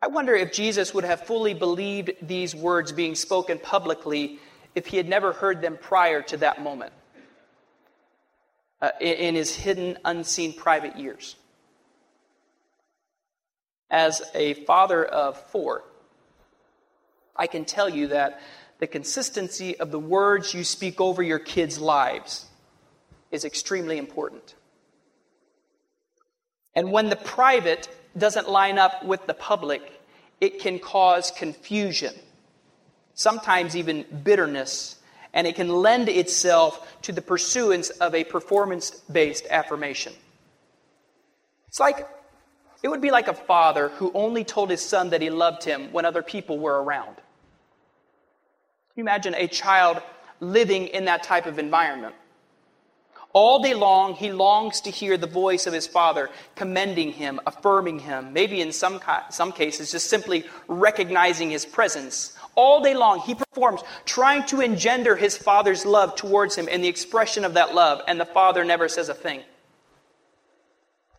I 0.00 0.06
wonder 0.06 0.34
if 0.34 0.52
Jesus 0.52 0.94
would 0.94 1.04
have 1.04 1.26
fully 1.26 1.54
believed 1.54 2.12
these 2.22 2.54
words 2.54 2.92
being 2.92 3.16
spoken 3.16 3.58
publicly 3.58 4.38
if 4.74 4.86
he 4.86 4.96
had 4.96 5.08
never 5.08 5.32
heard 5.32 5.60
them 5.60 5.76
prior 5.80 6.22
to 6.22 6.36
that 6.36 6.62
moment 6.62 6.92
uh, 8.80 8.90
in 9.00 9.34
his 9.34 9.56
hidden, 9.56 9.98
unseen 10.04 10.52
private 10.52 10.96
years. 10.96 11.34
As 13.90 14.22
a 14.34 14.54
father 14.64 15.04
of 15.04 15.40
four, 15.50 15.82
I 17.34 17.48
can 17.48 17.64
tell 17.64 17.88
you 17.88 18.08
that 18.08 18.40
the 18.78 18.86
consistency 18.86 19.78
of 19.80 19.90
the 19.90 19.98
words 19.98 20.54
you 20.54 20.62
speak 20.62 21.00
over 21.00 21.22
your 21.22 21.40
kids' 21.40 21.78
lives 21.80 22.46
is 23.32 23.44
extremely 23.44 23.98
important. 23.98 24.54
And 26.74 26.92
when 26.92 27.08
the 27.08 27.16
private 27.16 27.88
doesn't 28.18 28.48
line 28.48 28.78
up 28.78 29.04
with 29.04 29.26
the 29.26 29.34
public, 29.34 30.00
it 30.40 30.60
can 30.60 30.78
cause 30.78 31.30
confusion, 31.30 32.14
sometimes 33.14 33.76
even 33.76 34.04
bitterness 34.22 34.98
and 35.34 35.46
it 35.46 35.54
can 35.54 35.68
lend 35.68 36.08
itself 36.08 37.00
to 37.02 37.12
the 37.12 37.22
pursuance 37.22 37.90
of 37.90 38.14
a 38.14 38.24
performance 38.24 38.90
based 39.12 39.46
affirmation. 39.50 40.12
It's 41.68 41.80
like, 41.80 42.08
it 42.82 42.88
would 42.88 43.00
be 43.00 43.10
like 43.10 43.28
a 43.28 43.34
father 43.34 43.90
who 43.90 44.10
only 44.14 44.44
told 44.44 44.70
his 44.70 44.80
son 44.80 45.10
that 45.10 45.20
he 45.20 45.30
loved 45.30 45.64
him 45.64 45.92
when 45.92 46.04
other 46.04 46.22
people 46.22 46.58
were 46.58 46.82
around. 46.82 47.16
Can 47.16 47.24
you 48.96 49.02
imagine 49.04 49.34
a 49.34 49.46
child 49.46 50.00
living 50.40 50.86
in 50.88 51.04
that 51.04 51.22
type 51.22 51.46
of 51.46 51.58
environment? 51.58 52.14
All 53.34 53.62
day 53.62 53.74
long, 53.74 54.14
he 54.14 54.32
longs 54.32 54.80
to 54.82 54.90
hear 54.90 55.18
the 55.18 55.26
voice 55.26 55.66
of 55.66 55.74
his 55.74 55.86
father 55.86 56.30
commending 56.56 57.12
him, 57.12 57.40
affirming 57.46 57.98
him, 57.98 58.32
maybe 58.32 58.60
in 58.60 58.72
some, 58.72 59.00
some 59.30 59.52
cases, 59.52 59.92
just 59.92 60.08
simply 60.08 60.44
recognizing 60.66 61.50
his 61.50 61.66
presence. 61.66 62.36
All 62.54 62.82
day 62.82 62.94
long, 62.94 63.20
he 63.20 63.34
performs 63.34 63.82
trying 64.06 64.44
to 64.46 64.62
engender 64.62 65.14
his 65.14 65.36
father's 65.36 65.84
love 65.84 66.16
towards 66.16 66.56
him 66.56 66.68
and 66.70 66.82
the 66.82 66.88
expression 66.88 67.44
of 67.44 67.54
that 67.54 67.74
love, 67.74 68.00
and 68.08 68.18
the 68.18 68.24
father 68.24 68.64
never 68.64 68.88
says 68.88 69.10
a 69.10 69.14
thing. 69.14 69.42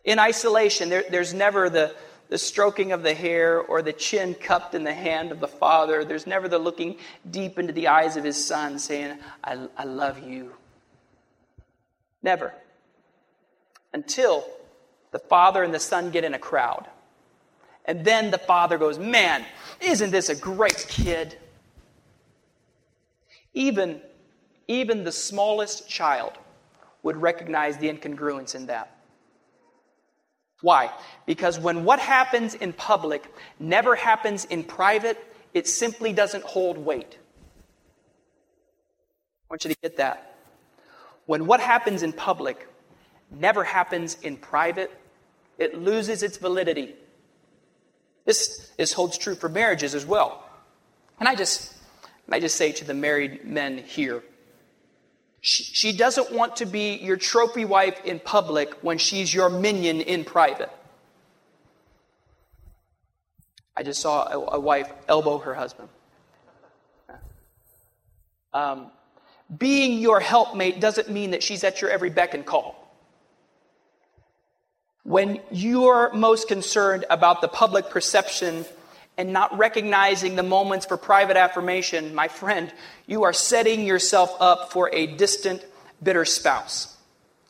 In 0.04 0.18
isolation, 0.18 0.88
there, 0.88 1.04
there's 1.10 1.32
never 1.32 1.70
the, 1.70 1.94
the 2.28 2.38
stroking 2.38 2.90
of 2.90 3.02
the 3.04 3.14
hair 3.14 3.60
or 3.60 3.82
the 3.82 3.92
chin 3.92 4.34
cupped 4.34 4.74
in 4.74 4.82
the 4.82 4.94
hand 4.94 5.30
of 5.30 5.38
the 5.38 5.48
father. 5.48 6.04
There's 6.04 6.26
never 6.26 6.48
the 6.48 6.58
looking 6.58 6.96
deep 7.30 7.58
into 7.58 7.72
the 7.72 7.88
eyes 7.88 8.16
of 8.16 8.24
his 8.24 8.44
son 8.44 8.78
saying, 8.78 9.18
I, 9.44 9.68
I 9.76 9.84
love 9.84 10.18
you. 10.26 10.52
Never. 12.22 12.54
Until 13.92 14.44
the 15.10 15.18
father 15.18 15.62
and 15.62 15.74
the 15.74 15.80
son 15.80 16.10
get 16.10 16.24
in 16.24 16.34
a 16.34 16.38
crowd. 16.38 16.86
And 17.84 18.04
then 18.04 18.30
the 18.30 18.38
father 18.38 18.78
goes, 18.78 18.98
Man, 18.98 19.44
isn't 19.80 20.10
this 20.10 20.28
a 20.28 20.36
great 20.36 20.86
kid? 20.88 21.36
Even, 23.52 24.00
even 24.68 25.02
the 25.02 25.12
smallest 25.12 25.88
child 25.88 26.32
would 27.02 27.16
recognize 27.16 27.78
the 27.78 27.88
incongruence 27.88 28.54
in 28.54 28.66
that. 28.66 28.96
Why? 30.60 30.90
Because 31.26 31.58
when 31.58 31.84
what 31.84 31.98
happens 31.98 32.54
in 32.54 32.74
public 32.74 33.24
never 33.58 33.96
happens 33.96 34.44
in 34.44 34.62
private, 34.62 35.18
it 35.54 35.66
simply 35.66 36.12
doesn't 36.12 36.44
hold 36.44 36.76
weight. 36.78 37.18
I 39.42 39.54
want 39.54 39.64
you 39.64 39.70
to 39.70 39.80
get 39.80 39.96
that 39.96 40.29
when 41.26 41.46
what 41.46 41.60
happens 41.60 42.02
in 42.02 42.12
public 42.12 42.68
never 43.30 43.64
happens 43.64 44.16
in 44.22 44.36
private, 44.36 44.90
it 45.58 45.78
loses 45.78 46.22
its 46.22 46.36
validity. 46.36 46.94
This, 48.24 48.70
this 48.76 48.92
holds 48.92 49.18
true 49.18 49.34
for 49.34 49.48
marriages 49.48 49.94
as 49.94 50.04
well. 50.04 50.44
And 51.18 51.28
I 51.28 51.34
just, 51.34 51.74
I 52.30 52.40
just 52.40 52.56
say 52.56 52.72
to 52.72 52.84
the 52.84 52.94
married 52.94 53.44
men 53.44 53.78
here, 53.78 54.22
she, 55.40 55.62
she 55.64 55.96
doesn't 55.96 56.32
want 56.32 56.56
to 56.56 56.66
be 56.66 56.96
your 56.96 57.16
trophy 57.16 57.64
wife 57.64 58.04
in 58.04 58.20
public 58.20 58.74
when 58.82 58.98
she's 58.98 59.32
your 59.32 59.48
minion 59.48 60.00
in 60.00 60.24
private. 60.24 60.70
I 63.76 63.82
just 63.82 64.00
saw 64.00 64.28
a, 64.28 64.56
a 64.56 64.60
wife 64.60 64.92
elbow 65.08 65.38
her 65.38 65.54
husband. 65.54 65.88
Um, 68.52 68.90
being 69.56 69.98
your 69.98 70.20
helpmate 70.20 70.80
doesn't 70.80 71.10
mean 71.10 71.32
that 71.32 71.42
she's 71.42 71.64
at 71.64 71.80
your 71.80 71.90
every 71.90 72.10
beck 72.10 72.34
and 72.34 72.46
call. 72.46 72.76
When 75.02 75.40
you're 75.50 76.12
most 76.12 76.46
concerned 76.46 77.04
about 77.10 77.40
the 77.40 77.48
public 77.48 77.90
perception 77.90 78.64
and 79.16 79.32
not 79.32 79.56
recognizing 79.58 80.36
the 80.36 80.42
moments 80.42 80.86
for 80.86 80.96
private 80.96 81.36
affirmation, 81.36 82.14
my 82.14 82.28
friend, 82.28 82.72
you 83.06 83.24
are 83.24 83.32
setting 83.32 83.84
yourself 83.84 84.34
up 84.40 84.72
for 84.72 84.90
a 84.92 85.06
distant, 85.06 85.64
bitter 86.02 86.24
spouse. 86.24 86.96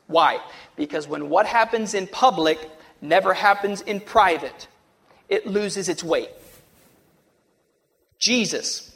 Why? 0.07 0.41
Because 0.77 1.07
when 1.07 1.29
what 1.29 1.47
happens 1.47 1.93
in 1.93 2.07
public 2.07 2.59
never 3.03 3.35
happens 3.35 3.83
in 3.83 4.01
private, 4.01 4.69
it 5.29 5.47
loses 5.47 5.89
its 5.89 6.03
weight. 6.03 6.31
Jesus 8.19 8.90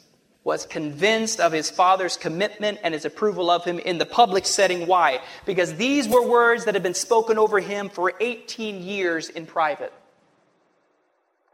was 0.45 0.67
convinced 0.67 1.41
of 1.41 1.51
his 1.51 1.71
father's 1.71 2.15
commitment 2.15 2.77
and 2.83 2.93
his 2.93 3.03
approval 3.03 3.49
of 3.49 3.65
him 3.65 3.79
in 3.79 3.97
the 3.97 4.05
public 4.05 4.45
setting. 4.45 4.85
Why? 4.85 5.19
Because 5.45 5.73
these 5.73 6.07
were 6.07 6.25
words 6.25 6.65
that 6.65 6.75
had 6.75 6.83
been 6.83 6.93
spoken 6.93 7.39
over 7.39 7.59
him 7.59 7.89
for 7.89 8.13
18 8.19 8.83
years 8.83 9.27
in 9.27 9.47
private. 9.47 9.91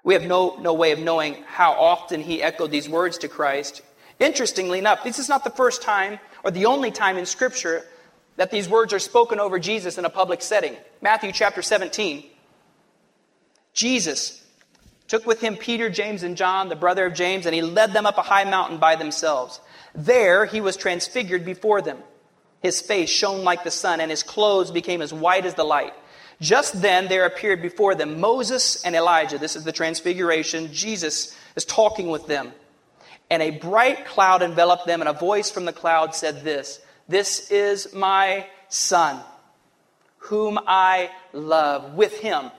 We 0.04 0.14
have 0.14 0.24
no, 0.24 0.58
no 0.58 0.74
way 0.74 0.92
of 0.92 1.00
knowing 1.00 1.42
how 1.48 1.72
often 1.72 2.20
he 2.20 2.44
echoed 2.44 2.70
these 2.70 2.90
words 2.90 3.18
to 3.20 3.30
Christ. 3.30 3.82
Interestingly 4.20 4.80
enough, 4.80 5.06
this 5.06 5.20
is 5.20 5.30
not 5.30 5.46
the 5.46 5.52
first 5.52 5.82
time 5.82 6.20
or 6.44 6.52
the 6.52 6.66
only 6.66 6.92
time 6.92 7.18
in 7.18 7.26
Scripture 7.26 7.86
that 8.36 8.52
these 8.52 8.68
words 8.68 8.92
are 8.92 9.00
spoken 9.00 9.40
over 9.40 9.58
Jesus 9.58 9.98
in 9.98 10.04
a 10.04 10.10
public 10.10 10.42
setting. 10.42 10.76
Matthew 11.02 11.32
chapter 11.32 11.62
17. 11.62 12.26
Jesus 13.74 14.41
took 15.12 15.26
with 15.28 15.42
him 15.42 15.58
Peter, 15.58 15.90
James, 15.90 16.24
and 16.24 16.38
John, 16.38 16.70
the 16.70 16.76
brother 16.78 17.06
of 17.06 17.14
James, 17.14 17.46
and 17.46 17.54
he 17.54 17.62
led 17.62 17.92
them 17.92 18.06
up 18.06 18.18
a 18.18 18.22
high 18.22 18.46
mountain 18.46 18.78
by 18.78 18.96
themselves. 18.96 19.60
There 19.94 20.46
he 20.46 20.62
was 20.62 20.78
transfigured 20.78 21.44
before 21.44 21.82
them. 21.82 21.98
His 22.62 22.80
face 22.80 23.10
shone 23.10 23.44
like 23.44 23.66
the 23.66 23.72
sun, 23.72 24.00
and 24.00 24.10
his 24.10 24.24
clothes 24.24 24.72
became 24.72 25.02
as 25.02 25.14
white 25.14 25.46
as 25.46 25.56
the 25.56 25.66
light. 25.66 25.94
Just 26.40 26.82
then 26.82 27.10
there 27.10 27.26
appeared 27.26 27.62
before 27.62 27.94
them 27.94 28.22
Moses 28.22 28.86
and 28.86 28.96
Elijah. 28.96 29.38
This 29.38 29.58
is 29.58 29.66
the 29.66 29.74
transfiguration. 29.74 30.72
Jesus 30.72 31.38
is 31.58 31.66
talking 31.66 32.08
with 32.08 32.28
them. 32.28 32.54
And 33.30 33.42
a 33.42 33.52
bright 33.52 34.06
cloud 34.06 34.42
enveloped 34.42 34.88
them, 34.88 35.02
and 35.02 35.10
a 35.10 35.14
voice 35.14 35.52
from 35.52 35.66
the 35.66 35.74
cloud 35.74 36.16
said 36.16 36.46
this 36.46 36.80
This 37.10 37.52
is 37.52 37.94
my 37.94 38.48
son, 38.70 39.20
whom 40.20 40.58
I 40.66 41.10
love. 41.34 41.96
With 41.96 42.18
him 42.20 42.50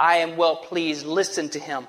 I 0.00 0.16
am 0.16 0.38
well 0.38 0.56
pleased. 0.56 1.04
Listen 1.04 1.50
to 1.50 1.58
him. 1.58 1.86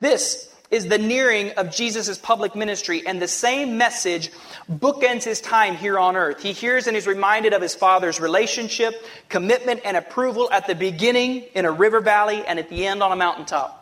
This 0.00 0.50
is 0.70 0.86
the 0.86 0.98
nearing 0.98 1.52
of 1.52 1.70
Jesus' 1.70 2.18
public 2.18 2.54
ministry, 2.54 3.06
and 3.06 3.20
the 3.20 3.28
same 3.28 3.78
message 3.78 4.30
bookends 4.70 5.24
his 5.24 5.40
time 5.40 5.76
here 5.76 5.98
on 5.98 6.16
earth. 6.16 6.42
He 6.42 6.52
hears 6.52 6.86
and 6.86 6.96
is 6.96 7.06
reminded 7.06 7.52
of 7.52 7.62
his 7.62 7.74
father's 7.74 8.20
relationship, 8.20 8.94
commitment, 9.28 9.80
and 9.84 9.96
approval 9.96 10.50
at 10.50 10.66
the 10.66 10.74
beginning 10.74 11.44
in 11.54 11.64
a 11.64 11.70
river 11.70 12.00
valley 12.00 12.44
and 12.46 12.58
at 12.58 12.68
the 12.68 12.86
end 12.86 13.02
on 13.02 13.12
a 13.12 13.16
mountaintop. 13.16 13.74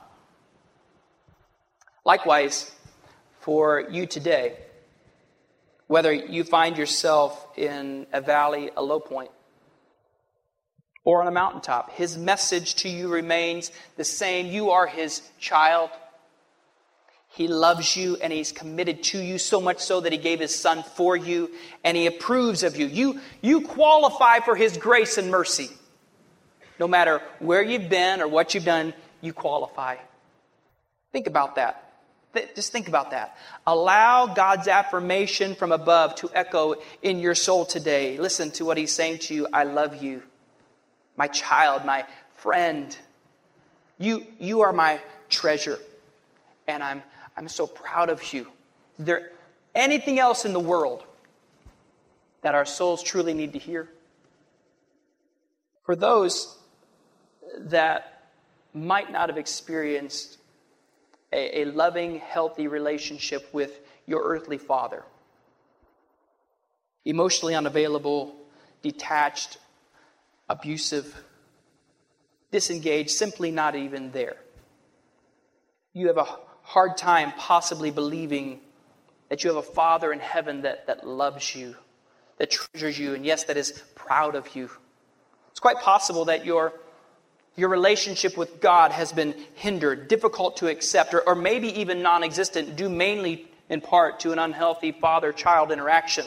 Likewise, 2.05 2.71
for 3.41 3.85
you 3.91 4.07
today, 4.07 4.57
whether 5.89 6.13
you 6.13 6.45
find 6.45 6.77
yourself 6.77 7.49
in 7.57 8.07
a 8.13 8.21
valley, 8.21 8.71
a 8.77 8.83
low 8.83 9.01
point, 9.01 9.31
or 11.07 11.23
on 11.23 11.29
a 11.29 11.31
mountaintop. 11.31 11.93
His 11.93 12.19
message 12.19 12.75
to 12.77 12.89
you 12.89 13.09
remains 13.09 13.71
the 13.97 14.05
same. 14.05 14.47
You 14.47 14.73
are 14.73 14.89
his 14.89 15.23
child. 15.39 15.89
He 17.29 17.47
loves 17.47 17.97
you 17.97 18.17
and 18.17 18.33
he's 18.33 18.51
committed 18.51 19.05
to 19.05 19.23
you 19.23 19.39
so 19.39 19.61
much 19.61 19.79
so 19.79 20.01
that 20.01 20.11
he 20.11 20.19
gave 20.19 20.41
his 20.41 20.55
son 20.55 20.83
for 20.83 21.17
you 21.17 21.51
and 21.85 21.97
he 21.97 22.07
approves 22.07 22.65
of 22.65 22.77
you. 22.77 22.87
You, 22.87 23.21
you 23.41 23.61
qualify 23.61 24.41
for 24.41 24.57
his 24.57 24.77
grace 24.77 25.17
and 25.17 25.31
mercy. 25.31 25.71
No 26.81 26.89
matter 26.89 27.23
where 27.39 27.63
you've 27.63 27.89
been 27.89 28.21
or 28.21 28.27
what 28.27 28.55
you've 28.55 28.65
done, 28.65 28.93
you 29.21 29.33
qualify. 29.33 29.97
Think 31.13 31.29
about 31.29 31.55
that. 31.55 31.85
Just 32.57 32.73
think 32.73 32.89
about 32.89 33.13
that. 33.13 33.39
Allow 33.67 34.27
God's 34.27 34.67
affirmation 34.67 35.55
from 35.55 35.71
above 35.71 36.17
to 36.17 36.31
echo 36.35 36.75
in 37.01 37.21
your 37.21 37.37
soul 37.37 37.65
today. 37.65 38.19
Listen 38.19 38.51
to 38.53 38.65
what 38.65 38.77
he's 38.77 38.93
saying 38.93 39.19
to 39.21 39.35
you 39.35 39.47
I 39.53 39.63
love 39.63 40.03
you 40.03 40.23
my 41.17 41.29
child, 41.29 41.85
my 41.85 42.05
friend. 42.37 42.97
You, 43.99 44.27
you 44.39 44.61
are 44.61 44.73
my 44.73 45.01
treasure, 45.29 45.79
and 46.69 46.83
I'm, 46.83 47.03
I'm 47.37 47.49
so 47.49 47.67
proud 47.67 48.11
of 48.11 48.33
you. 48.33 48.47
Is 48.99 49.07
there 49.07 49.33
anything 49.75 50.19
else 50.19 50.45
in 50.45 50.53
the 50.53 50.61
world 50.61 51.03
that 52.43 52.55
our 52.55 52.65
souls 52.65 53.03
truly 53.03 53.35
need 53.35 53.55
to 53.55 53.59
hear? 53.59 53.89
For 55.85 55.97
those 55.97 56.59
that 57.59 58.31
might 58.75 59.11
not 59.11 59.29
have 59.29 59.39
experienced 59.39 60.39
a, 61.33 61.63
a 61.63 61.65
loving, 61.67 62.19
healthy 62.19 62.69
relationship 62.69 63.49
with 63.53 63.81
your 64.07 64.23
earthly 64.23 64.59
father, 64.59 65.05
emotionally 67.05 67.55
unavailable, 67.55 68.35
detached, 68.83 69.59
abusive, 70.49 71.23
disengaged, 72.51 73.11
simply 73.11 73.51
not 73.51 73.75
even 73.75 74.13
there. 74.13 74.37
You 75.93 76.09
have 76.09 76.19
a 76.19 76.27
hard 76.63 76.97
time 76.97 77.33
possibly 77.39 77.91
believing 77.91 78.61
that 79.29 79.43
you 79.43 79.51
have 79.51 79.57
a 79.57 79.63
Father 79.63 80.13
in 80.13 80.21
heaven 80.21 80.63
that, 80.63 80.87
that 80.87 81.07
loves 81.07 81.55
you, 81.55 81.75
that 82.39 82.51
treasures 82.51 82.99
you, 82.99 83.15
and 83.15 83.25
yes, 83.25 83.45
that 83.45 83.57
is 83.57 83.83
proud 83.95 84.35
of 84.35 84.55
you. 84.55 84.71
It's 85.51 85.61
quite 85.61 85.79
possible 85.79 86.27
that 86.27 86.45
your, 86.45 86.73
your 87.57 87.69
relationship 87.69 88.37
with 88.37 88.61
God 88.61 88.93
has 88.93 89.13
been 89.13 89.35
hindered, 89.55 90.09
difficult 90.09 90.59
to 90.59 90.69
accept, 90.69 91.15
or, 91.15 91.23
or 91.23 91.35
maybe 91.35 91.81
even 91.81 92.03
non 92.03 92.23
existent, 92.23 92.77
due 92.77 92.89
mainly 92.89 93.49
in 93.69 93.81
part 93.81 94.21
to 94.21 94.33
an 94.33 94.39
unhealthy 94.39 94.93
father 94.93 95.33
child 95.33 95.73
interaction. 95.73 96.27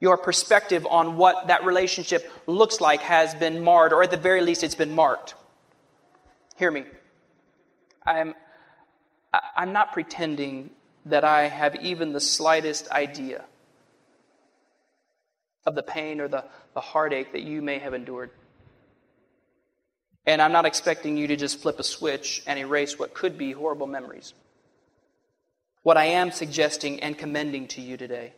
Your 0.00 0.16
perspective 0.16 0.86
on 0.88 1.16
what 1.16 1.48
that 1.48 1.64
relationship 1.64 2.30
looks 2.46 2.80
like 2.80 3.00
has 3.00 3.34
been 3.34 3.62
marred, 3.62 3.92
or 3.92 4.02
at 4.02 4.10
the 4.10 4.16
very 4.16 4.42
least, 4.42 4.62
it's 4.62 4.76
been 4.76 4.94
marked. 4.94 5.34
Hear 6.56 6.70
me. 6.70 6.84
I'm, 8.06 8.34
I'm 9.56 9.72
not 9.72 9.92
pretending 9.92 10.70
that 11.06 11.24
I 11.24 11.48
have 11.48 11.76
even 11.76 12.12
the 12.12 12.20
slightest 12.20 12.90
idea 12.90 13.44
of 15.66 15.74
the 15.74 15.82
pain 15.82 16.20
or 16.20 16.28
the, 16.28 16.44
the 16.74 16.80
heartache 16.80 17.32
that 17.32 17.42
you 17.42 17.60
may 17.60 17.78
have 17.78 17.92
endured. 17.92 18.30
And 20.26 20.40
I'm 20.40 20.52
not 20.52 20.66
expecting 20.66 21.16
you 21.16 21.26
to 21.28 21.36
just 21.36 21.60
flip 21.60 21.78
a 21.78 21.82
switch 21.82 22.42
and 22.46 22.58
erase 22.58 22.98
what 22.98 23.14
could 23.14 23.36
be 23.36 23.52
horrible 23.52 23.86
memories. 23.86 24.34
What 25.82 25.96
I 25.96 26.04
am 26.06 26.30
suggesting 26.30 27.00
and 27.00 27.16
commending 27.16 27.68
to 27.68 27.80
you 27.80 27.96
today 27.96 28.34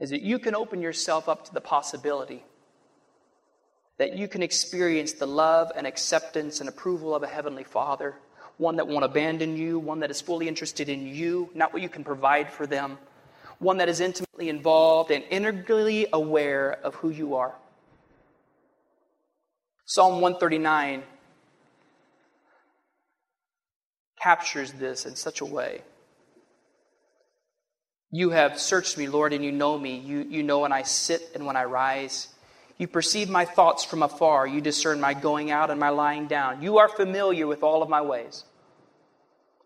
is 0.00 0.10
that 0.10 0.22
you 0.22 0.38
can 0.38 0.54
open 0.54 0.80
yourself 0.82 1.28
up 1.28 1.44
to 1.46 1.54
the 1.54 1.60
possibility 1.60 2.42
that 3.98 4.16
you 4.16 4.26
can 4.26 4.42
experience 4.42 5.12
the 5.12 5.26
love 5.26 5.70
and 5.76 5.86
acceptance 5.86 6.58
and 6.58 6.68
approval 6.68 7.14
of 7.14 7.22
a 7.22 7.26
Heavenly 7.26 7.62
Father, 7.62 8.16
one 8.56 8.76
that 8.76 8.88
won't 8.88 9.04
abandon 9.04 9.56
you, 9.56 9.78
one 9.78 10.00
that 10.00 10.10
is 10.10 10.20
fully 10.20 10.48
interested 10.48 10.88
in 10.88 11.06
you, 11.06 11.50
not 11.54 11.72
what 11.72 11.82
you 11.82 11.88
can 11.88 12.02
provide 12.02 12.50
for 12.50 12.66
them, 12.66 12.98
one 13.58 13.76
that 13.78 13.88
is 13.88 14.00
intimately 14.00 14.48
involved 14.48 15.12
and 15.12 15.22
integrally 15.30 16.08
aware 16.12 16.72
of 16.82 16.96
who 16.96 17.10
you 17.10 17.36
are. 17.36 17.54
Psalm 19.84 20.20
139 20.20 21.04
captures 24.20 24.72
this 24.72 25.06
in 25.06 25.14
such 25.14 25.40
a 25.40 25.44
way. 25.44 25.82
You 28.14 28.30
have 28.30 28.60
searched 28.60 28.98
me, 28.98 29.08
Lord, 29.08 29.32
and 29.32 29.42
you 29.42 29.50
know 29.50 29.78
me. 29.78 29.98
You, 29.98 30.26
you 30.28 30.42
know 30.42 30.60
when 30.60 30.72
I 30.72 30.82
sit 30.82 31.22
and 31.34 31.46
when 31.46 31.56
I 31.56 31.64
rise. 31.64 32.28
You 32.76 32.86
perceive 32.86 33.30
my 33.30 33.46
thoughts 33.46 33.84
from 33.84 34.02
afar. 34.02 34.46
You 34.46 34.60
discern 34.60 35.00
my 35.00 35.14
going 35.14 35.50
out 35.50 35.70
and 35.70 35.80
my 35.80 35.88
lying 35.88 36.26
down. 36.26 36.60
You 36.60 36.78
are 36.78 36.88
familiar 36.88 37.46
with 37.46 37.62
all 37.62 37.82
of 37.82 37.88
my 37.88 38.02
ways. 38.02 38.44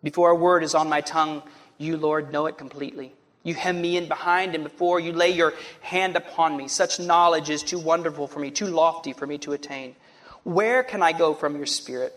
Before 0.00 0.30
a 0.30 0.36
word 0.36 0.62
is 0.62 0.76
on 0.76 0.88
my 0.88 1.00
tongue, 1.00 1.42
you, 1.76 1.96
Lord, 1.96 2.32
know 2.32 2.46
it 2.46 2.56
completely. 2.56 3.12
You 3.42 3.54
hem 3.54 3.80
me 3.80 3.96
in 3.96 4.06
behind 4.06 4.54
and 4.54 4.62
before 4.62 5.00
you 5.00 5.12
lay 5.12 5.30
your 5.30 5.52
hand 5.80 6.14
upon 6.14 6.56
me. 6.56 6.68
Such 6.68 7.00
knowledge 7.00 7.50
is 7.50 7.64
too 7.64 7.80
wonderful 7.80 8.28
for 8.28 8.38
me, 8.38 8.52
too 8.52 8.66
lofty 8.66 9.12
for 9.12 9.26
me 9.26 9.38
to 9.38 9.52
attain. 9.54 9.96
Where 10.44 10.84
can 10.84 11.02
I 11.02 11.12
go 11.12 11.34
from 11.34 11.56
your 11.56 11.66
spirit? 11.66 12.14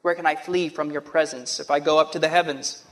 Where 0.00 0.14
can 0.14 0.24
I 0.24 0.36
flee 0.36 0.70
from 0.70 0.90
your 0.90 1.00
presence? 1.02 1.60
If 1.60 1.70
I 1.70 1.80
go 1.80 1.98
up 1.98 2.12
to 2.12 2.18
the 2.18 2.28
heavens, 2.28 2.84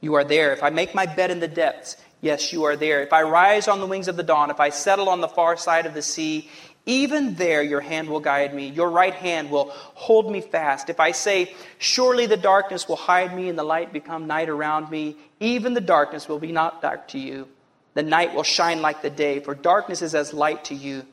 you 0.00 0.14
are 0.14 0.24
there. 0.24 0.52
If 0.52 0.62
I 0.62 0.70
make 0.70 0.94
my 0.94 1.06
bed 1.06 1.30
in 1.30 1.40
the 1.40 1.48
depths, 1.48 1.96
yes, 2.20 2.52
you 2.52 2.64
are 2.64 2.76
there. 2.76 3.02
If 3.02 3.12
I 3.12 3.22
rise 3.22 3.68
on 3.68 3.80
the 3.80 3.86
wings 3.86 4.08
of 4.08 4.16
the 4.16 4.22
dawn, 4.22 4.50
if 4.50 4.60
I 4.60 4.70
settle 4.70 5.08
on 5.08 5.20
the 5.20 5.28
far 5.28 5.56
side 5.56 5.86
of 5.86 5.94
the 5.94 6.02
sea, 6.02 6.48
even 6.86 7.34
there 7.34 7.62
your 7.62 7.80
hand 7.80 8.08
will 8.08 8.20
guide 8.20 8.54
me. 8.54 8.68
Your 8.68 8.90
right 8.90 9.12
hand 9.12 9.50
will 9.50 9.70
hold 9.72 10.30
me 10.30 10.40
fast. 10.40 10.88
If 10.88 11.00
I 11.00 11.10
say, 11.10 11.54
Surely 11.78 12.26
the 12.26 12.36
darkness 12.36 12.88
will 12.88 12.96
hide 12.96 13.36
me 13.36 13.48
and 13.48 13.58
the 13.58 13.64
light 13.64 13.92
become 13.92 14.26
night 14.26 14.48
around 14.48 14.90
me, 14.90 15.16
even 15.40 15.74
the 15.74 15.80
darkness 15.80 16.28
will 16.28 16.38
be 16.38 16.52
not 16.52 16.80
dark 16.80 17.08
to 17.08 17.18
you. 17.18 17.48
The 17.94 18.02
night 18.02 18.34
will 18.34 18.44
shine 18.44 18.80
like 18.80 19.02
the 19.02 19.10
day, 19.10 19.40
for 19.40 19.54
darkness 19.54 20.02
is 20.02 20.14
as 20.14 20.32
light 20.32 20.64
to 20.66 20.74
you. 20.74 21.04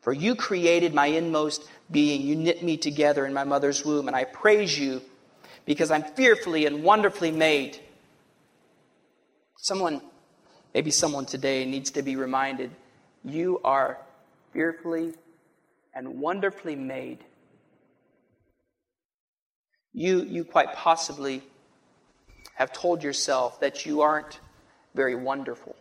For 0.00 0.12
you 0.12 0.34
created 0.34 0.92
my 0.92 1.06
inmost 1.06 1.66
being. 1.90 2.20
You 2.22 2.36
knit 2.36 2.62
me 2.62 2.76
together 2.76 3.24
in 3.24 3.32
my 3.32 3.44
mother's 3.44 3.84
womb, 3.84 4.08
and 4.08 4.16
I 4.16 4.24
praise 4.24 4.78
you 4.78 5.00
because 5.64 5.90
I'm 5.90 6.02
fearfully 6.02 6.66
and 6.66 6.82
wonderfully 6.82 7.30
made. 7.30 7.78
Someone, 9.56 10.00
maybe 10.74 10.90
someone 10.90 11.26
today 11.26 11.64
needs 11.64 11.90
to 11.92 12.02
be 12.02 12.16
reminded 12.16 12.70
you 13.24 13.60
are 13.64 13.98
fearfully 14.52 15.14
and 15.94 16.20
wonderfully 16.20 16.76
made. 16.76 17.18
You, 19.94 20.22
you 20.22 20.44
quite 20.44 20.74
possibly 20.74 21.42
have 22.54 22.72
told 22.72 23.02
yourself 23.02 23.60
that 23.60 23.86
you 23.86 24.02
aren't 24.02 24.40
very 24.94 25.14
wonderful. 25.14 25.74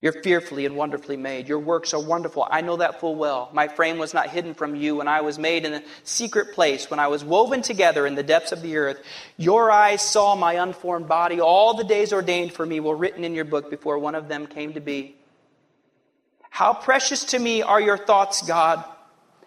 You're 0.00 0.22
fearfully 0.22 0.64
and 0.64 0.76
wonderfully 0.76 1.16
made. 1.16 1.48
Your 1.48 1.58
works 1.58 1.92
are 1.92 2.00
wonderful. 2.00 2.46
I 2.48 2.60
know 2.60 2.76
that 2.76 3.00
full 3.00 3.16
well. 3.16 3.50
My 3.52 3.66
frame 3.66 3.98
was 3.98 4.14
not 4.14 4.30
hidden 4.30 4.54
from 4.54 4.76
you 4.76 4.96
when 4.96 5.08
I 5.08 5.22
was 5.22 5.40
made 5.40 5.64
in 5.64 5.74
a 5.74 5.82
secret 6.04 6.54
place, 6.54 6.88
when 6.88 7.00
I 7.00 7.08
was 7.08 7.24
woven 7.24 7.62
together 7.62 8.06
in 8.06 8.14
the 8.14 8.22
depths 8.22 8.52
of 8.52 8.62
the 8.62 8.76
earth. 8.76 9.02
Your 9.36 9.72
eyes 9.72 10.00
saw 10.00 10.36
my 10.36 10.52
unformed 10.54 11.08
body. 11.08 11.40
All 11.40 11.74
the 11.74 11.82
days 11.82 12.12
ordained 12.12 12.52
for 12.52 12.64
me 12.64 12.78
were 12.78 12.94
written 12.94 13.24
in 13.24 13.34
your 13.34 13.44
book 13.44 13.70
before 13.70 13.98
one 13.98 14.14
of 14.14 14.28
them 14.28 14.46
came 14.46 14.74
to 14.74 14.80
be. 14.80 15.16
How 16.48 16.74
precious 16.74 17.24
to 17.26 17.38
me 17.38 17.62
are 17.62 17.80
your 17.80 17.98
thoughts, 17.98 18.46
God. 18.46 18.84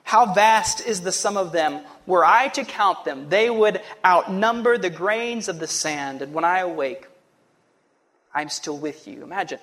How 0.04 0.34
vast 0.34 0.86
is 0.86 1.00
the 1.00 1.14
sum 1.14 1.38
of 1.38 1.54
them. 1.54 1.80
Were 2.06 2.26
I 2.26 2.50
to 2.50 2.66
count 2.66 3.06
them, 3.06 3.30
they 3.30 3.50
would 3.50 3.82
outnumber 4.06 4.78
the 4.78 4.90
grains 4.90 5.48
of 5.48 5.60
the 5.60 5.68
sand. 5.68 6.22
And 6.22 6.34
when 6.34 6.44
I 6.44 6.60
awake, 6.60 7.08
I'm 8.34 8.50
still 8.50 8.78
with 8.78 9.08
you. 9.08 9.24
Imagine 9.24 9.60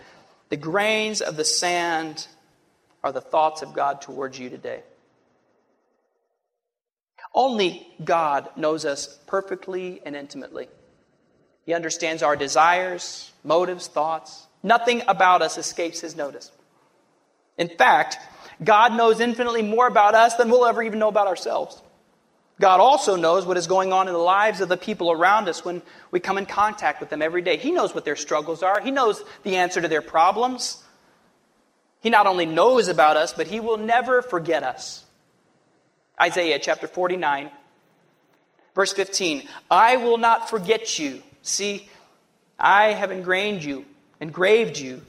the 0.49 0.57
grains 0.57 1.21
of 1.21 1.37
the 1.37 1.45
sand 1.45 2.27
are 3.03 3.13
the 3.13 3.21
thoughts 3.21 3.63
of 3.63 3.75
God 3.75 4.01
towards 4.01 4.39
you 4.39 4.51
today. 4.51 4.83
Only 7.35 7.87
God 8.03 8.49
knows 8.57 8.85
us 8.85 9.19
perfectly 9.27 10.01
and 10.05 10.17
intimately. 10.17 10.69
He 11.67 11.75
understands 11.75 12.23
our 12.23 12.35
desires, 12.35 13.31
motives, 13.45 13.87
thoughts. 13.87 14.47
Nothing 14.63 15.03
about 15.07 15.43
us 15.43 15.59
escapes 15.59 16.01
His 16.01 16.17
notice. 16.17 16.51
In 17.59 17.69
fact, 17.69 18.17
God 18.65 18.95
knows 18.95 19.21
infinitely 19.21 19.63
more 19.63 19.87
about 19.87 20.15
us 20.15 20.35
than 20.37 20.51
we'll 20.51 20.67
ever 20.67 20.83
even 20.83 20.99
know 20.99 21.09
about 21.09 21.27
ourselves. 21.27 21.81
God 22.61 22.81
also 22.81 23.15
knows 23.15 23.47
what 23.47 23.57
is 23.57 23.67
going 23.67 23.93
on 23.93 24.09
in 24.09 24.13
the 24.13 24.19
lives 24.19 24.61
of 24.61 24.69
the 24.69 24.77
people 24.77 25.13
around 25.13 25.49
us 25.49 25.65
when 25.65 25.81
we 26.11 26.19
come 26.19 26.39
in 26.39 26.47
contact 26.47 27.01
with 27.01 27.09
them 27.09 27.23
every 27.23 27.43
day. 27.43 27.57
He 27.57 27.71
knows 27.71 27.95
what 27.95 28.05
their 28.05 28.17
struggles 28.17 28.63
are, 28.63 28.81
He 28.81 28.91
knows 28.91 29.23
the 29.45 29.57
answer 29.57 29.81
to 29.81 29.89
their 29.89 30.03
problems. 30.03 30.83
He 32.01 32.11
not 32.11 32.29
only 32.29 32.47
knows 32.47 32.87
about 32.87 33.17
us, 33.17 33.33
but 33.33 33.49
He 33.49 33.61
will 33.61 33.77
never 33.77 34.23
forget 34.23 34.63
us. 34.63 35.05
Isaiah 36.21 36.59
chapter 36.61 36.87
49, 36.87 37.51
verse 38.75 38.93
15 38.93 39.49
I 39.71 39.97
will 39.97 40.19
not 40.19 40.51
forget 40.51 40.99
you. 40.99 41.23
See, 41.43 41.89
I 42.59 42.93
have 42.93 43.13
engraved 43.13 43.65
you, 43.65 43.85
engraved 44.21 44.79
you 44.79 45.03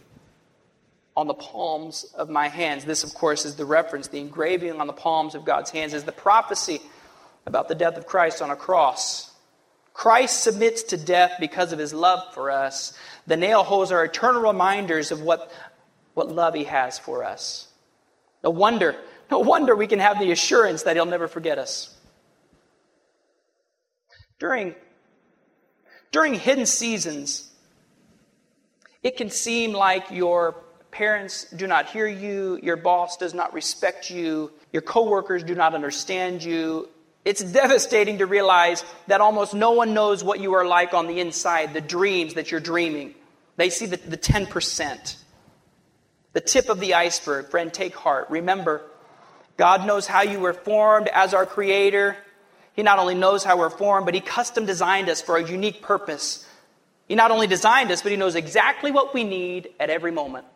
on 1.17 1.27
the 1.27 1.33
palms 1.33 2.05
of 2.15 2.29
my 2.29 2.47
hands. 2.47 2.85
This, 2.85 3.03
of 3.03 3.13
course, 3.13 3.43
is 3.43 3.55
the 3.55 3.65
reference. 3.65 4.07
The 4.07 4.19
engraving 4.19 4.79
on 4.79 4.87
the 4.87 4.93
palms 4.93 5.33
of 5.33 5.45
God's 5.45 5.71
hands 5.71 5.93
is 5.93 6.03
the 6.03 6.11
prophecy 6.11 6.79
about 7.49 7.67
the 7.67 7.75
death 7.75 7.97
of 7.97 8.05
Christ 8.05 8.41
on 8.41 8.51
a 8.51 8.55
cross. 8.55 9.31
Christ 9.93 10.41
submits 10.43 10.83
to 10.83 10.97
death 10.97 11.33
because 11.39 11.73
of 11.73 11.79
his 11.79 11.93
love 11.93 12.33
for 12.33 12.51
us. 12.51 12.97
The 13.27 13.35
nail 13.35 13.63
holes 13.63 13.91
are 13.91 14.05
eternal 14.05 14.41
reminders 14.41 15.11
of 15.11 15.21
what, 15.21 15.51
what 16.13 16.31
love 16.31 16.53
he 16.53 16.63
has 16.63 16.97
for 16.97 17.25
us. 17.25 17.67
No 18.43 18.51
wonder, 18.51 18.95
no 19.29 19.39
wonder 19.39 19.75
we 19.75 19.87
can 19.87 19.99
have 19.99 20.19
the 20.19 20.31
assurance 20.31 20.83
that 20.83 20.95
he'll 20.95 21.05
never 21.05 21.27
forget 21.27 21.57
us. 21.57 21.93
During, 24.39 24.73
during 26.11 26.35
hidden 26.35 26.65
seasons, 26.65 27.51
it 29.03 29.17
can 29.17 29.29
seem 29.29 29.73
like 29.73 30.11
your 30.11 30.63
parents 30.91 31.49
do 31.51 31.67
not 31.67 31.89
hear 31.89 32.07
you, 32.07 32.59
your 32.63 32.77
boss 32.77 33.17
does 33.17 33.33
not 33.33 33.53
respect 33.53 34.09
you, 34.09 34.51
your 34.71 34.81
coworkers 34.81 35.43
do 35.43 35.55
not 35.55 35.75
understand 35.75 36.43
you. 36.43 36.87
It's 37.29 37.43
devastating 37.43 38.17
to 38.17 38.25
realize 38.25 38.83
that 39.05 39.21
almost 39.21 39.53
no 39.53 39.73
one 39.73 39.93
knows 39.93 40.23
what 40.23 40.39
you 40.39 40.55
are 40.55 40.65
like 40.65 40.95
on 40.95 41.05
the 41.05 41.19
inside, 41.19 41.75
the 41.75 41.79
dreams 41.79 42.33
that 42.33 42.49
you're 42.49 42.59
dreaming. 42.59 43.13
They 43.55 43.69
see 43.69 43.85
the, 43.85 43.97
the 43.97 44.17
10%, 44.17 45.15
the 46.33 46.41
tip 46.41 46.69
of 46.69 46.79
the 46.79 46.95
iceberg. 46.95 47.51
Friend, 47.51 47.71
take 47.71 47.95
heart. 47.95 48.31
Remember, 48.31 48.81
God 49.57 49.85
knows 49.85 50.07
how 50.07 50.23
you 50.23 50.39
were 50.39 50.53
formed 50.53 51.07
as 51.07 51.35
our 51.35 51.45
Creator. 51.45 52.17
He 52.73 52.81
not 52.81 52.97
only 52.97 53.13
knows 53.13 53.43
how 53.43 53.59
we're 53.59 53.69
formed, 53.69 54.07
but 54.07 54.15
He 54.15 54.21
custom 54.21 54.65
designed 54.65 55.07
us 55.07 55.21
for 55.21 55.37
a 55.37 55.47
unique 55.47 55.83
purpose. 55.83 56.47
He 57.07 57.13
not 57.13 57.29
only 57.29 57.45
designed 57.45 57.91
us, 57.91 58.01
but 58.01 58.11
He 58.11 58.17
knows 58.17 58.33
exactly 58.33 58.89
what 58.89 59.13
we 59.13 59.23
need 59.23 59.69
at 59.79 59.91
every 59.91 60.11
moment. 60.11 60.47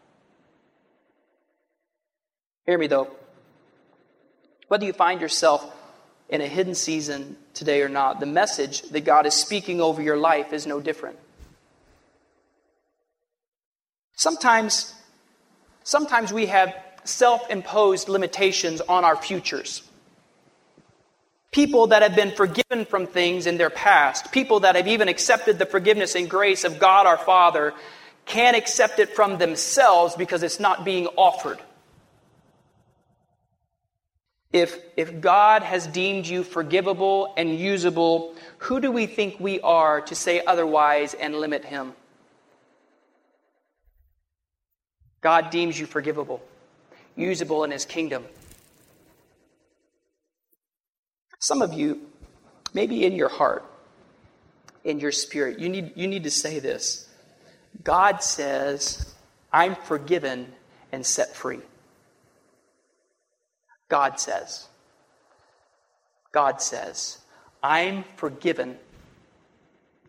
Hear 2.66 2.80
me 2.80 2.88
though. 2.88 3.12
Whether 4.70 4.86
you 4.88 4.94
find 4.94 5.22
yourself 5.22 5.72
in 6.34 6.42
a 6.42 6.48
hidden 6.48 6.74
season 6.74 7.38
today 7.54 7.84
or 7.84 7.88
not, 7.88 8.20
the 8.20 8.26
message 8.26 8.82
that 8.90 9.06
God 9.06 9.28
is 9.28 9.36
speaking 9.36 9.80
over 9.80 10.02
your 10.02 10.18
life 10.18 10.52
is 10.52 10.66
no 10.66 10.82
different. 10.82 11.20
Sometimes, 14.16 14.96
sometimes 15.84 16.34
we 16.34 16.48
have 16.48 16.76
self 17.04 17.48
imposed 17.52 18.10
limitations 18.10 18.82
on 18.82 19.06
our 19.06 19.16
futures. 19.16 19.84
People 21.52 21.86
that 21.88 22.02
have 22.02 22.16
been 22.16 22.32
forgiven 22.32 22.86
from 22.86 23.06
things 23.06 23.46
in 23.46 23.58
their 23.58 23.70
past, 23.70 24.32
people 24.32 24.62
that 24.62 24.76
have 24.76 24.88
even 24.88 25.08
accepted 25.08 25.60
the 25.60 25.68
forgiveness 25.68 26.16
and 26.16 26.28
grace 26.28 26.64
of 26.64 26.80
God 26.80 27.06
our 27.06 27.20
Father, 27.20 27.76
can't 28.26 28.58
accept 28.58 28.98
it 28.98 29.10
from 29.10 29.38
themselves 29.38 30.16
because 30.16 30.42
it's 30.42 30.60
not 30.60 30.84
being 30.84 31.06
offered. 31.16 31.60
If, 34.54 34.80
if 34.96 35.20
God 35.20 35.64
has 35.64 35.88
deemed 35.88 36.28
you 36.28 36.44
forgivable 36.44 37.34
and 37.36 37.58
usable, 37.58 38.36
who 38.60 38.80
do 38.80 38.92
we 38.92 39.08
think 39.08 39.40
we 39.40 39.60
are 39.62 40.02
to 40.02 40.14
say 40.14 40.44
otherwise 40.46 41.16
and 41.16 41.34
limit 41.34 41.66
Him? 41.66 41.94
God 45.22 45.50
deems 45.50 45.80
you 45.80 45.88
forgivable, 45.88 46.44
usable 47.16 47.64
in 47.64 47.72
His 47.72 47.84
kingdom. 47.84 48.26
Some 51.40 51.64
of 51.64 51.74
you, 51.74 52.02
maybe 52.76 53.06
in 53.06 53.14
your 53.16 53.30
heart, 53.30 53.66
in 54.84 55.00
your 55.00 55.12
spirit, 55.12 55.60
you 55.60 55.68
need, 55.68 55.94
you 55.96 56.08
need 56.08 56.26
to 56.26 56.32
say 56.32 56.60
this 56.60 57.10
God 57.84 58.22
says, 58.22 59.16
I'm 59.52 59.76
forgiven 59.76 60.54
and 60.92 61.04
set 61.04 61.36
free. 61.36 61.62
God 63.94 64.20
says. 64.20 64.68
God 66.32 66.64
says, 66.64 67.20
I'm 67.62 68.06
forgiven 68.16 68.80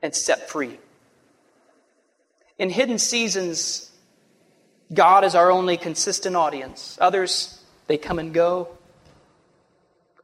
and 0.03 0.15
set 0.15 0.49
free. 0.49 0.79
In 2.59 2.71
hidden 2.71 2.97
seasons, 2.97 3.93
God 4.91 5.23
is 5.23 5.35
our 5.35 5.51
only 5.51 5.77
consistent 5.77 6.35
audience. 6.35 6.97
Others, 6.99 7.63
they 7.87 7.99
come 7.99 8.19
and 8.19 8.33
go. 8.33 8.69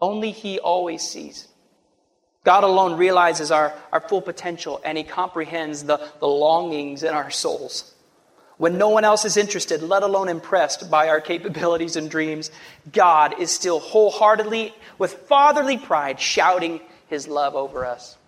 Only 0.00 0.30
He 0.30 0.58
always 0.58 1.02
sees. 1.02 1.46
God 2.44 2.64
alone 2.64 2.96
realizes 2.96 3.50
our, 3.50 3.74
our 3.92 4.00
full 4.00 4.22
potential 4.22 4.80
and 4.86 4.96
He 4.96 5.04
comprehends 5.04 5.84
the, 5.84 5.98
the 6.18 6.26
longings 6.26 7.02
in 7.02 7.12
our 7.12 7.30
souls 7.30 7.94
when 8.60 8.76
no 8.76 8.90
one 8.90 9.04
else 9.04 9.24
is 9.24 9.38
interested, 9.38 9.80
let 9.80 10.02
alone 10.02 10.28
impressed 10.28 10.90
by 10.90 11.08
our 11.08 11.22
capabilities 11.22 11.96
and 11.96 12.10
dreams, 12.10 12.50
God 12.92 13.40
is 13.40 13.50
still 13.50 13.80
wholeheartedly, 13.80 14.74
with 14.98 15.14
fatherly 15.14 15.78
pride, 15.78 16.20
shouting 16.20 16.82
his 17.06 17.26
love 17.26 17.54
over 17.54 17.86
us. 17.86 18.18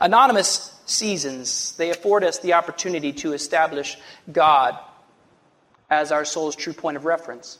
Anonymous 0.00 0.76
seasons, 0.84 1.76
they 1.76 1.90
afford 1.90 2.24
us 2.24 2.40
the 2.40 2.54
opportunity 2.54 3.12
to 3.12 3.34
establish 3.34 3.96
God 4.32 4.76
as 5.88 6.10
our 6.10 6.24
soul's 6.24 6.56
true 6.56 6.72
point 6.72 6.96
of 6.96 7.04
reference. 7.04 7.58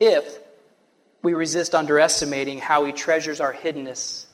If 0.00 0.40
we 1.22 1.34
resist 1.34 1.76
underestimating 1.76 2.58
how 2.58 2.84
he 2.86 2.92
treasures 2.92 3.40
our 3.40 3.54
hiddenness, 3.54 4.26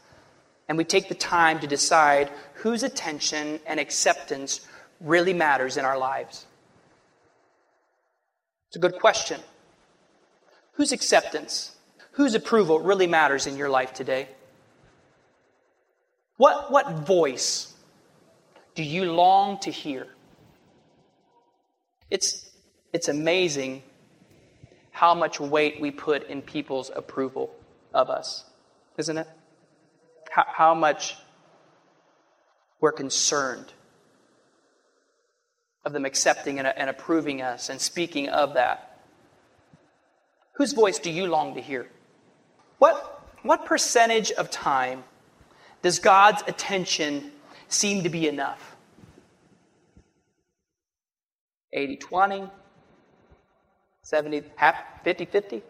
and 0.66 0.78
we 0.78 0.84
take 0.84 1.10
the 1.10 1.14
time 1.14 1.60
to 1.60 1.66
decide 1.66 2.30
whose 2.54 2.82
attention 2.82 3.60
and 3.66 3.78
acceptance 3.78 4.66
really 5.02 5.32
matters 5.32 5.76
in 5.76 5.84
our 5.84 5.98
lives? 5.98 6.46
It's 8.68 8.76
a 8.76 8.78
good 8.78 8.98
question. 8.98 9.40
Whose 10.72 10.92
acceptance, 10.92 11.76
whose 12.12 12.34
approval 12.34 12.80
really 12.80 13.06
matters 13.06 13.46
in 13.46 13.56
your 13.56 13.68
life 13.68 13.92
today? 13.92 14.28
What, 16.38 16.72
what 16.72 17.06
voice 17.06 17.74
do 18.74 18.82
you 18.82 19.12
long 19.12 19.58
to 19.60 19.70
hear? 19.70 20.06
It's, 22.10 22.50
it's 22.92 23.08
amazing 23.08 23.82
how 24.90 25.14
much 25.14 25.40
weight 25.40 25.80
we 25.80 25.90
put 25.90 26.28
in 26.28 26.42
people's 26.42 26.90
approval 26.94 27.54
of 27.92 28.08
us, 28.08 28.44
isn't 28.96 29.18
it? 29.18 29.28
How, 30.30 30.44
how 30.46 30.74
much 30.74 31.16
we're 32.80 32.92
concerned 32.92 33.72
of 35.84 35.92
them 35.92 36.04
accepting 36.04 36.58
and, 36.58 36.68
and 36.68 36.88
approving 36.88 37.42
us 37.42 37.68
and 37.68 37.80
speaking 37.80 38.28
of 38.28 38.54
that. 38.54 39.00
Whose 40.54 40.72
voice 40.72 40.98
do 40.98 41.10
you 41.10 41.26
long 41.26 41.54
to 41.54 41.60
hear? 41.60 41.88
What, 42.78 43.22
what 43.42 43.64
percentage 43.64 44.30
of 44.32 44.50
time 44.50 45.04
does 45.82 45.98
God's 45.98 46.42
attention 46.46 47.32
seem 47.68 48.02
to 48.02 48.08
be 48.08 48.28
enough? 48.28 48.76
80 51.72 51.96
20, 51.96 52.50
70, 54.02 54.42
half, 54.56 54.76
50 55.04 55.24
50? 55.24 55.62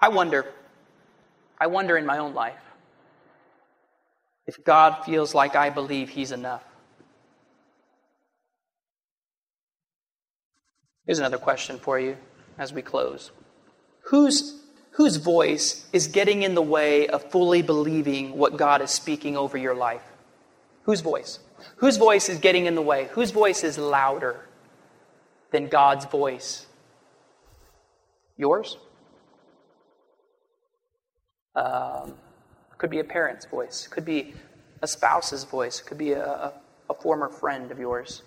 I 0.00 0.08
wonder, 0.08 0.46
I 1.58 1.66
wonder 1.66 1.98
in 1.98 2.06
my 2.06 2.18
own 2.18 2.32
life 2.32 2.54
if 4.46 4.64
God 4.64 5.04
feels 5.04 5.34
like 5.34 5.54
I 5.54 5.68
believe 5.68 6.08
He's 6.08 6.32
enough. 6.32 6.64
Here's 11.06 11.18
another 11.18 11.38
question 11.38 11.78
for 11.78 11.98
you 11.98 12.16
as 12.58 12.72
we 12.72 12.82
close. 12.82 13.30
Whose, 14.04 14.60
whose 14.92 15.16
voice 15.16 15.88
is 15.92 16.06
getting 16.06 16.42
in 16.42 16.54
the 16.54 16.62
way 16.62 17.08
of 17.08 17.30
fully 17.30 17.62
believing 17.62 18.36
what 18.36 18.56
God 18.56 18.82
is 18.82 18.90
speaking 18.90 19.36
over 19.36 19.56
your 19.56 19.74
life? 19.74 20.02
Whose 20.82 21.00
voice? 21.00 21.38
Whose 21.76 21.96
voice 21.96 22.28
is 22.28 22.38
getting 22.38 22.66
in 22.66 22.74
the 22.74 22.82
way? 22.82 23.08
Whose 23.12 23.30
voice 23.30 23.64
is 23.64 23.78
louder 23.78 24.46
than 25.50 25.68
God's 25.68 26.04
voice? 26.06 26.66
Yours? 28.36 28.76
Um, 31.54 32.14
could 32.78 32.90
be 32.90 33.00
a 33.00 33.04
parent's 33.04 33.44
voice, 33.44 33.86
could 33.86 34.04
be 34.04 34.32
a 34.80 34.86
spouse's 34.86 35.44
voice, 35.44 35.80
could 35.80 35.98
be 35.98 36.12
a, 36.12 36.24
a, 36.24 36.52
a 36.88 36.94
former 36.94 37.28
friend 37.28 37.70
of 37.70 37.78
yours. 37.78 38.22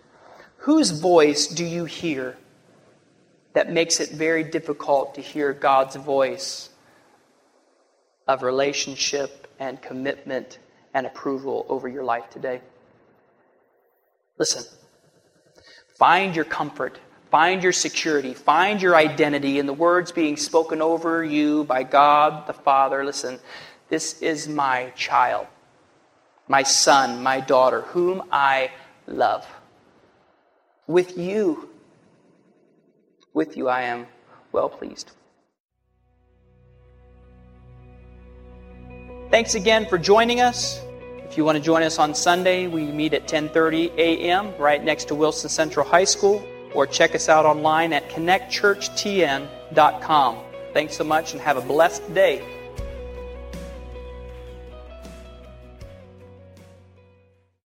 Whose 0.58 0.92
voice 0.92 1.48
do 1.48 1.66
you 1.66 1.86
hear 1.86 2.38
that 3.54 3.72
makes 3.72 4.00
it 4.00 4.12
very 4.12 4.44
difficult 4.44 5.16
to 5.16 5.22
hear 5.22 5.54
God's 5.54 5.96
voice 5.98 6.70
of 8.28 8.44
relationship 8.44 9.48
and 9.60 9.82
commitment 9.82 10.60
and 10.94 11.08
approval 11.08 11.66
over 11.70 11.88
your 11.88 12.04
life 12.04 12.30
today. 12.32 12.62
Listen, 14.40 14.64
find 15.98 16.36
your 16.36 16.46
comfort, 16.46 17.00
find 17.32 17.64
your 17.64 17.74
security, 17.74 18.34
find 18.34 18.82
your 18.82 18.96
identity 18.96 19.60
in 19.60 19.68
the 19.68 19.74
words 19.74 20.12
being 20.12 20.38
spoken 20.38 20.82
over 20.82 21.24
you 21.24 21.66
by 21.66 21.84
God 21.84 22.48
the 22.48 22.54
Father. 22.54 23.06
Listen, 23.06 23.40
this 23.90 24.22
is 24.22 24.48
my 24.48 24.92
child, 24.96 25.48
my 26.48 26.64
son, 26.64 27.24
my 27.24 27.40
daughter, 27.42 27.82
whom 27.82 28.24
I 28.32 28.72
love. 29.08 29.48
with 30.88 31.18
you. 31.18 31.70
With 33.34 33.58
you 33.58 33.70
I 33.70 33.82
am 33.84 34.08
well 34.52 34.70
pleased. 34.70 35.12
Thanks 39.32 39.56
again 39.56 39.88
for 39.88 39.98
joining 39.98 40.42
us. 40.42 40.80
If 41.18 41.38
you 41.38 41.44
want 41.44 41.58
to 41.58 41.64
join 41.64 41.82
us 41.82 41.98
on 41.98 42.14
Sunday, 42.14 42.68
we 42.68 42.84
meet 42.84 43.16
at 43.16 43.28
10:30 43.28 43.98
a.m. 43.98 44.54
right 44.60 44.84
next 44.84 45.08
to 45.08 45.16
Wilson 45.16 45.50
Central 45.50 45.84
High 45.84 46.04
School 46.04 46.48
or 46.76 46.86
check 46.86 47.16
us 47.16 47.30
out 47.30 47.46
online 47.46 47.94
at 47.94 48.08
connectchurchtn.com. 48.10 50.38
Thanks 50.74 50.96
so 50.96 51.04
much 51.04 51.34
and 51.34 51.42
have 51.42 51.58
a 51.58 51.62
blessed 51.62 52.14
day. 52.14 52.53